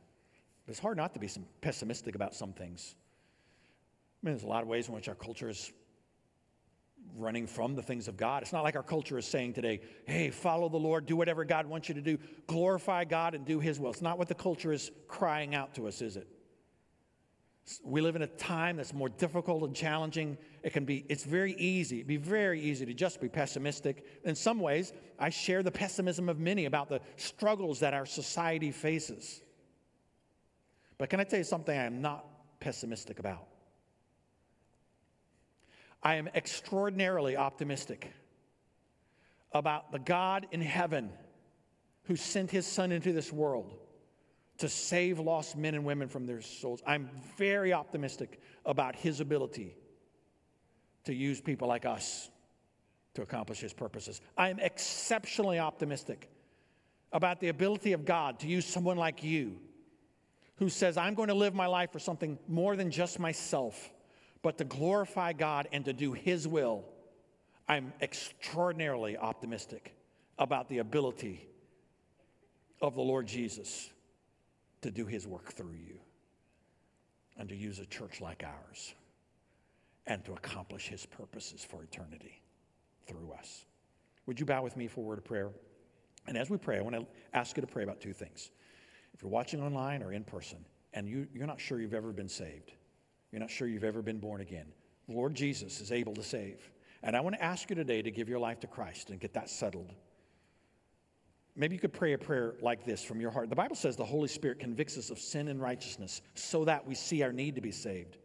It's 0.69 0.79
hard 0.79 0.97
not 0.97 1.15
to 1.15 1.21
be 1.21 1.29
some 1.29 1.45
pessimistic 1.61 2.15
about 2.15 2.35
some 2.35 2.53
things. 2.53 2.95
I 4.23 4.27
mean, 4.27 4.35
there's 4.35 4.45
a 4.45 4.49
lot 4.49 4.63
of 4.63 4.69
ways 4.69 4.89
in 4.89 4.95
which 4.95 5.09
our 5.09 5.15
culture 5.15 5.49
is 5.49 5.73
running 7.17 7.47
from 7.47 7.75
the 7.75 7.83
things 7.83 8.09
of 8.09 8.17
God. 8.17 8.43
It's 8.43 8.53
not 8.53 8.63
like 8.63 8.77
our 8.77 8.83
culture 8.83 9.19
is 9.19 9.27
saying 9.27 9.55
today, 9.55 9.81
hey, 10.07 10.31
follow 10.31 10.69
the 10.69 10.77
Lord, 10.77 11.07
do 11.07 11.17
whatever 11.17 11.45
God 11.45 11.67
wants 11.67 11.89
you 11.89 11.95
to 11.95 12.01
do, 12.01 12.19
glorify 12.47 13.05
God 13.05 13.35
and 13.35 13.45
do 13.45 13.59
His 13.61 13.81
will. 13.81 13.91
It's 13.91 14.03
not 14.03 14.19
what 14.19 14.29
the 14.29 14.35
culture 14.35 14.73
is 14.73 14.91
crying 15.09 15.55
out 15.55 15.75
to 15.75 15.89
us, 15.89 16.03
is 16.03 16.17
it? 16.17 16.29
We 17.85 18.01
live 18.01 18.17
in 18.17 18.23
a 18.23 18.27
time 18.27 18.77
that's 18.77 18.93
more 18.93 19.09
difficult 19.09 19.63
and 19.63 19.77
challenging. 19.77 20.37
It 20.63 20.73
can 20.73 20.85
be, 20.85 21.05
it's 21.09 21.25
very 21.25 21.53
easy, 21.55 21.97
it'd 21.97 22.09
be 22.09 22.17
very 22.17 22.61
easy 22.61 22.85
to 22.87 22.95
just 22.95 23.21
be 23.21 23.29
pessimistic. 23.29 24.05
In 24.25 24.35
some 24.35 24.61
ways, 24.61 24.93
I 25.19 25.31
share 25.31 25.63
the 25.63 25.71
pessimism 25.71 26.29
of 26.29 26.39
many 26.39 26.65
about 26.65 26.89
the 26.89 27.01
struggles 27.17 27.81
that 27.81 27.95
our 27.95 28.07
society 28.07 28.73
faces. 28.73 29.43
But 31.01 31.09
can 31.09 31.19
I 31.19 31.25
tell 31.25 31.39
you 31.39 31.45
something 31.45 31.75
I 31.75 31.85
am 31.85 32.03
not 32.03 32.27
pessimistic 32.61 33.21
about? 33.21 33.47
I 36.03 36.17
am 36.17 36.29
extraordinarily 36.35 37.39
optimistic 37.39 38.13
about 39.53 39.93
the 39.93 39.99
God 39.99 40.47
in 40.53 40.61
heaven 40.61 41.09
who 42.03 42.17
sent 42.17 42.51
his 42.51 42.67
son 42.67 42.93
into 42.93 43.15
this 43.15 43.33
world 43.33 43.79
to 44.59 44.69
save 44.69 45.19
lost 45.19 45.57
men 45.57 45.75
and 45.75 45.87
women 45.87 46.07
from 46.07 46.27
their 46.27 46.43
souls. 46.43 46.83
I'm 46.87 47.09
very 47.39 47.73
optimistic 47.73 48.39
about 48.67 48.95
his 48.95 49.21
ability 49.21 49.79
to 51.05 51.15
use 51.15 51.41
people 51.41 51.67
like 51.67 51.87
us 51.87 52.29
to 53.15 53.23
accomplish 53.23 53.61
his 53.61 53.73
purposes. 53.73 54.21
I'm 54.37 54.59
exceptionally 54.59 55.61
optimistic 55.61 56.29
about 57.11 57.41
the 57.41 57.49
ability 57.49 57.95
of 57.95 58.05
God 58.05 58.41
to 58.41 58.47
use 58.47 58.67
someone 58.67 58.99
like 58.99 59.25
you 59.25 59.61
who 60.61 60.69
says, 60.69 60.97
I'm 60.97 61.15
going 61.15 61.29
to 61.29 61.35
live 61.35 61.55
my 61.55 61.67
life 61.67 61.91
for 61.91 61.99
something 61.99 62.39
more 62.47 62.77
than 62.77 62.93
just 62.93 63.19
myself 63.19 63.91
but 64.43 64.59
to 64.59 64.65
glorify 64.65 65.33
God 65.33 65.69
and 65.73 65.85
to 65.85 65.93
do 65.93 66.13
His 66.13 66.49
will, 66.49 66.85
I'm 67.69 67.93
extraordinarily 68.01 69.17
optimistic 69.17 69.95
about 70.39 70.69
the 70.69 70.79
ability 70.79 71.47
of 72.81 72.95
the 72.95 73.03
Lord 73.03 73.27
Jesus 73.27 73.91
to 74.83 74.91
do 74.91 75.07
His 75.07 75.27
work 75.27 75.53
through 75.53 75.77
you 75.87 75.99
and 77.37 77.49
to 77.49 77.55
use 77.55 77.79
a 77.79 77.87
church 77.87 78.21
like 78.21 78.45
ours 78.45 78.95
and 80.07 80.25
to 80.25 80.33
accomplish 80.33 80.89
His 80.89 81.05
purposes 81.05 81.63
for 81.63 81.83
eternity 81.83 82.41
through 83.07 83.33
us. 83.39 83.67
Would 84.27 84.41
you 84.41 84.47
bow 84.47 84.63
with 84.63 84.77
me 84.77 84.89
for 84.89 85.01
a 85.01 85.05
word 85.05 85.19
of 85.19 85.25
prayer? 85.25 85.51
And 86.27 86.37
as 86.37 86.49
we 86.49 86.57
pray, 86.57 86.79
I 86.79 86.83
want 86.83 86.97
to 86.97 87.07
ask 87.35 87.57
you 87.57 87.61
to 87.61 87.67
pray 87.67 87.83
about 87.83 88.01
two 88.01 88.13
things. 88.13 88.51
If 89.21 89.25
you're 89.25 89.33
watching 89.33 89.61
online 89.61 90.03
or 90.03 90.15
in 90.15 90.25
person 90.25 90.65
and 90.95 91.07
you, 91.07 91.27
you're 91.35 91.47
not 91.47 91.61
sure 91.61 91.79
you've 91.79 91.93
ever 91.93 92.11
been 92.11 92.27
saved, 92.27 92.73
you're 93.31 93.41
not 93.41 93.51
sure 93.51 93.69
you've 93.69 93.85
ever 93.85 94.01
been 94.01 94.19
born 94.19 94.41
again. 94.41 94.65
The 95.09 95.15
Lord 95.15 95.35
Jesus 95.35 95.83
is 95.83 95.93
able 95.93 96.15
to 96.15 96.23
save. 96.23 96.71
And 97.03 97.15
I 97.15 97.21
want 97.21 97.37
to 97.37 97.45
ask 97.45 97.69
you 97.69 97.77
today 97.77 98.01
to 98.01 98.11
give 98.11 98.31
your 98.31 98.39
life 98.39 98.61
to 98.61 98.67
Christ 98.67 99.11
and 99.11 99.21
get 99.21 99.35
that 99.35 99.51
settled. 99.51 99.93
Maybe 101.55 101.75
you 101.75 101.81
could 101.83 101.93
pray 101.93 102.15
a 102.15 102.19
prayer 102.19 102.55
like 102.63 102.87
this 102.87 103.05
from 103.05 103.21
your 103.21 103.31
heart. 103.31 103.51
The 103.51 103.57
Bible 103.57 103.77
says 103.77 103.95
the 103.95 104.07
Holy 104.07 104.27
Spirit 104.27 104.59
convicts 104.59 104.97
us 104.97 105.11
of 105.11 105.19
sin 105.19 105.49
and 105.49 105.61
righteousness 105.61 106.23
so 106.33 106.65
that 106.65 106.87
we 106.87 106.95
see 106.95 107.23
our 107.23 107.31
need 107.31 107.57
to 107.57 107.61
be 107.61 107.73
saved. 107.73 108.17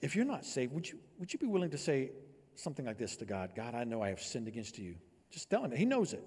If 0.00 0.16
you're 0.16 0.24
not 0.24 0.44
saved, 0.44 0.72
would 0.72 0.88
you, 0.88 0.98
would 1.20 1.32
you 1.32 1.38
be 1.38 1.46
willing 1.46 1.70
to 1.70 1.78
say 1.78 2.10
something 2.56 2.84
like 2.84 2.98
this 2.98 3.14
to 3.18 3.26
God? 3.26 3.52
God, 3.54 3.76
I 3.76 3.84
know 3.84 4.02
I 4.02 4.08
have 4.08 4.20
sinned 4.20 4.48
against 4.48 4.76
you. 4.76 4.96
Just 5.30 5.48
tell 5.50 5.64
him. 5.64 5.70
He 5.70 5.84
knows 5.84 6.14
it. 6.14 6.24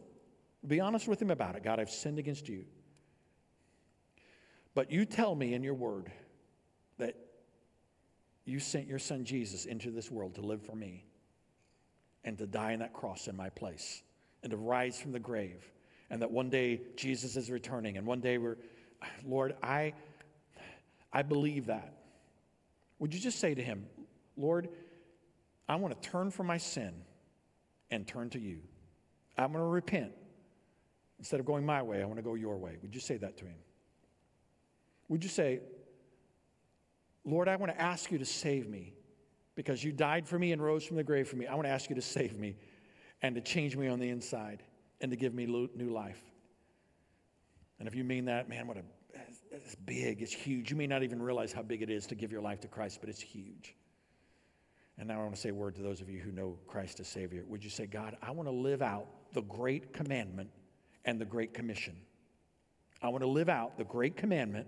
Be 0.66 0.80
honest 0.80 1.10
with 1.10 1.22
him 1.22 1.32
about 1.32 1.58
it. 1.58 1.66
God, 1.66 1.82
I've 1.82 1.90
sinned 1.90 2.18
against 2.18 2.48
you. 2.48 2.64
But 4.76 4.92
you 4.92 5.06
tell 5.06 5.36
me 5.36 5.54
in 5.54 5.64
your 5.64 5.74
word 5.74 6.12
that 6.98 7.16
you 8.46 8.60
sent 8.60 8.88
your 8.88 9.00
son 9.00 9.24
Jesus 9.24 9.66
into 9.66 9.92
this 9.92 10.10
world 10.10 10.36
to 10.36 10.42
live 10.42 10.62
for 10.62 10.76
me 10.76 11.06
and 12.24 12.38
to 12.38 12.48
die 12.48 12.74
on 12.74 12.80
that 12.80 12.94
cross 12.94 13.28
in 13.28 13.36
my 13.36 13.50
place 13.50 14.02
and 14.42 14.52
to 14.52 14.58
rise 14.58 15.00
from 15.00 15.12
the 15.12 15.20
grave. 15.20 15.72
And 16.10 16.22
that 16.22 16.32
one 16.32 16.50
day 16.50 16.82
Jesus 16.96 17.38
is 17.38 17.50
returning. 17.50 17.98
And 17.98 18.06
one 18.06 18.20
day 18.20 18.38
we're, 18.38 18.58
Lord, 19.26 19.56
I, 19.64 19.94
I 21.12 21.22
believe 21.22 21.68
that. 21.68 21.94
Would 23.00 23.14
you 23.14 23.20
just 23.20 23.40
say 23.40 23.54
to 23.54 23.62
him, 23.62 23.86
Lord, 24.38 24.70
I 25.68 25.76
want 25.76 26.00
to 26.00 26.10
turn 26.10 26.32
from 26.32 26.48
my 26.48 26.58
sin 26.58 26.94
and 27.90 28.08
turn 28.08 28.30
to 28.32 28.40
you. 28.40 28.60
I'm 29.38 29.52
going 29.52 29.64
to 29.64 29.70
repent. 29.70 30.12
Instead 31.20 31.40
of 31.40 31.46
going 31.46 31.66
my 31.66 31.82
way, 31.82 32.02
I 32.02 32.06
want 32.06 32.18
to 32.18 32.24
go 32.24 32.36
your 32.36 32.58
way. 32.58 32.78
Would 32.82 32.94
you 32.94 33.02
say 33.02 33.18
that 33.18 33.38
to 33.38 33.46
him? 33.46 33.56
Would 35.10 35.24
you 35.24 35.30
say, 35.30 35.60
Lord, 37.26 37.48
I 37.48 37.56
want 37.56 37.72
to 37.72 37.80
ask 37.80 38.12
you 38.12 38.18
to 38.18 38.26
save 38.26 38.68
me 38.68 38.94
because 39.56 39.84
you 39.84 39.92
died 39.92 40.28
for 40.28 40.38
me 40.38 40.52
and 40.52 40.62
rose 40.62 40.84
from 40.84 40.98
the 40.98 41.04
grave 41.04 41.28
for 41.28 41.36
me. 41.36 41.48
I 41.48 41.56
want 41.56 41.66
to 41.66 41.72
ask 41.72 41.90
you 41.90 41.96
to 41.96 42.02
save 42.02 42.38
me 42.38 42.56
and 43.22 43.36
to 43.36 43.42
change 43.42 43.78
me 43.78 43.88
on 43.88 44.00
the 44.00 44.10
inside 44.10 44.64
and 45.02 45.12
to 45.12 45.18
give 45.18 45.34
me 45.34 45.46
new 45.46 45.90
life. 45.90 46.22
And 47.80 47.88
if 47.88 47.96
you 47.96 48.04
mean 48.04 48.26
that, 48.26 48.50
man, 48.50 48.68
what 48.68 48.78
a 48.78 48.84
it's 49.52 49.76
big, 49.76 50.22
it's 50.22 50.34
huge. 50.34 50.72
You 50.72 50.78
may 50.78 50.88
not 50.88 51.04
even 51.04 51.22
realize 51.22 51.54
how 51.54 51.62
big 51.62 51.82
it 51.84 51.90
is 51.90 52.08
to 52.08 52.16
give 52.16 52.32
your 52.32 52.42
life 52.42 52.60
to 52.62 52.68
Christ, 52.68 53.00
but 53.02 53.10
it's 53.10 53.22
huge. 53.22 53.76
And 54.98 55.08
now 55.08 55.20
I 55.20 55.24
want 55.24 55.36
to 55.36 55.42
say 55.42 55.50
a 55.50 55.54
word 55.54 55.76
to 55.76 55.82
those 55.82 56.02
of 56.02 56.10
you 56.10 56.20
who 56.20 56.32
know 56.32 56.58
Christ 56.68 57.00
as 57.00 57.08
Savior. 57.08 57.44
Would 57.48 57.64
you 57.64 57.70
say, 57.70 57.86
God, 57.86 58.18
I 58.22 58.32
want 58.32 58.48
to 58.48 58.54
live 58.54 58.82
out 58.82 59.08
the 59.34 59.42
great 59.42 59.94
commandment 59.94 60.50
and 61.06 61.20
the 61.20 61.26
great 61.26 61.54
commission? 61.54 61.96
I 63.02 63.10
want 63.10 63.24
to 63.24 63.30
live 63.30 63.50
out 63.50 63.78
the 63.78 63.84
great 63.84 64.16
commandment. 64.16 64.68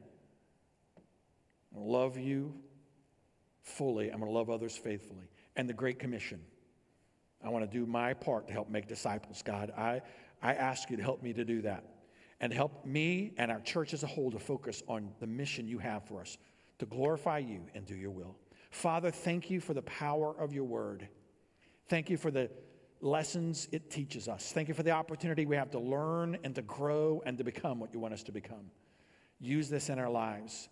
I 1.75 1.79
love 1.79 2.17
you 2.17 2.53
fully. 3.61 4.09
I'm 4.09 4.19
going 4.19 4.31
to 4.31 4.37
love 4.37 4.49
others 4.49 4.75
faithfully. 4.77 5.25
And 5.55 5.67
the 5.67 5.73
great 5.73 5.99
commission. 5.99 6.41
I 7.43 7.49
want 7.49 7.69
to 7.69 7.77
do 7.77 7.85
my 7.85 8.13
part 8.13 8.47
to 8.47 8.53
help 8.53 8.69
make 8.69 8.87
disciples, 8.87 9.41
God. 9.43 9.71
I, 9.77 10.01
I 10.41 10.53
ask 10.53 10.89
you 10.89 10.97
to 10.97 11.03
help 11.03 11.21
me 11.21 11.33
to 11.33 11.45
do 11.45 11.61
that 11.61 11.83
and 12.39 12.53
help 12.53 12.85
me 12.85 13.33
and 13.37 13.51
our 13.51 13.61
church 13.61 13.93
as 13.93 14.03
a 14.03 14.07
whole 14.07 14.31
to 14.31 14.39
focus 14.39 14.83
on 14.87 15.11
the 15.19 15.27
mission 15.27 15.67
you 15.67 15.79
have 15.79 16.03
for 16.05 16.21
us 16.21 16.37
to 16.79 16.85
glorify 16.85 17.37
you 17.37 17.61
and 17.73 17.85
do 17.85 17.95
your 17.95 18.11
will. 18.11 18.35
Father, 18.71 19.11
thank 19.11 19.49
you 19.49 19.61
for 19.61 19.73
the 19.73 19.81
power 19.83 20.35
of 20.37 20.53
your 20.53 20.65
word. 20.65 21.07
Thank 21.87 22.09
you 22.09 22.17
for 22.17 22.31
the 22.31 22.49
lessons 22.99 23.67
it 23.71 23.89
teaches 23.89 24.27
us. 24.27 24.51
Thank 24.51 24.67
you 24.67 24.73
for 24.73 24.83
the 24.83 24.91
opportunity 24.91 25.45
we 25.45 25.55
have 25.55 25.71
to 25.71 25.79
learn 25.79 26.37
and 26.43 26.55
to 26.55 26.61
grow 26.61 27.21
and 27.25 27.37
to 27.37 27.43
become 27.43 27.79
what 27.79 27.93
you 27.93 27.99
want 27.99 28.13
us 28.13 28.23
to 28.23 28.31
become. 28.31 28.71
Use 29.39 29.69
this 29.69 29.89
in 29.89 29.99
our 29.99 30.09
lives. 30.09 30.69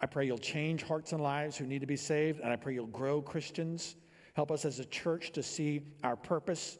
I 0.00 0.06
pray 0.06 0.26
you'll 0.26 0.38
change 0.38 0.82
hearts 0.82 1.12
and 1.12 1.22
lives 1.22 1.56
who 1.56 1.66
need 1.66 1.80
to 1.80 1.86
be 1.86 1.96
saved, 1.96 2.40
and 2.40 2.52
I 2.52 2.56
pray 2.56 2.74
you'll 2.74 2.86
grow 2.86 3.20
Christians. 3.20 3.96
Help 4.34 4.52
us 4.52 4.64
as 4.64 4.78
a 4.78 4.84
church 4.84 5.32
to 5.32 5.42
see 5.42 5.82
our 6.04 6.16
purpose. 6.16 6.78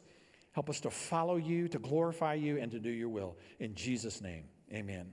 Help 0.53 0.69
us 0.69 0.79
to 0.81 0.89
follow 0.89 1.35
you, 1.35 1.67
to 1.67 1.79
glorify 1.79 2.33
you, 2.33 2.57
and 2.57 2.71
to 2.71 2.79
do 2.79 2.89
your 2.89 3.09
will. 3.09 3.37
In 3.59 3.75
Jesus' 3.75 4.21
name, 4.21 4.45
amen. 4.73 5.11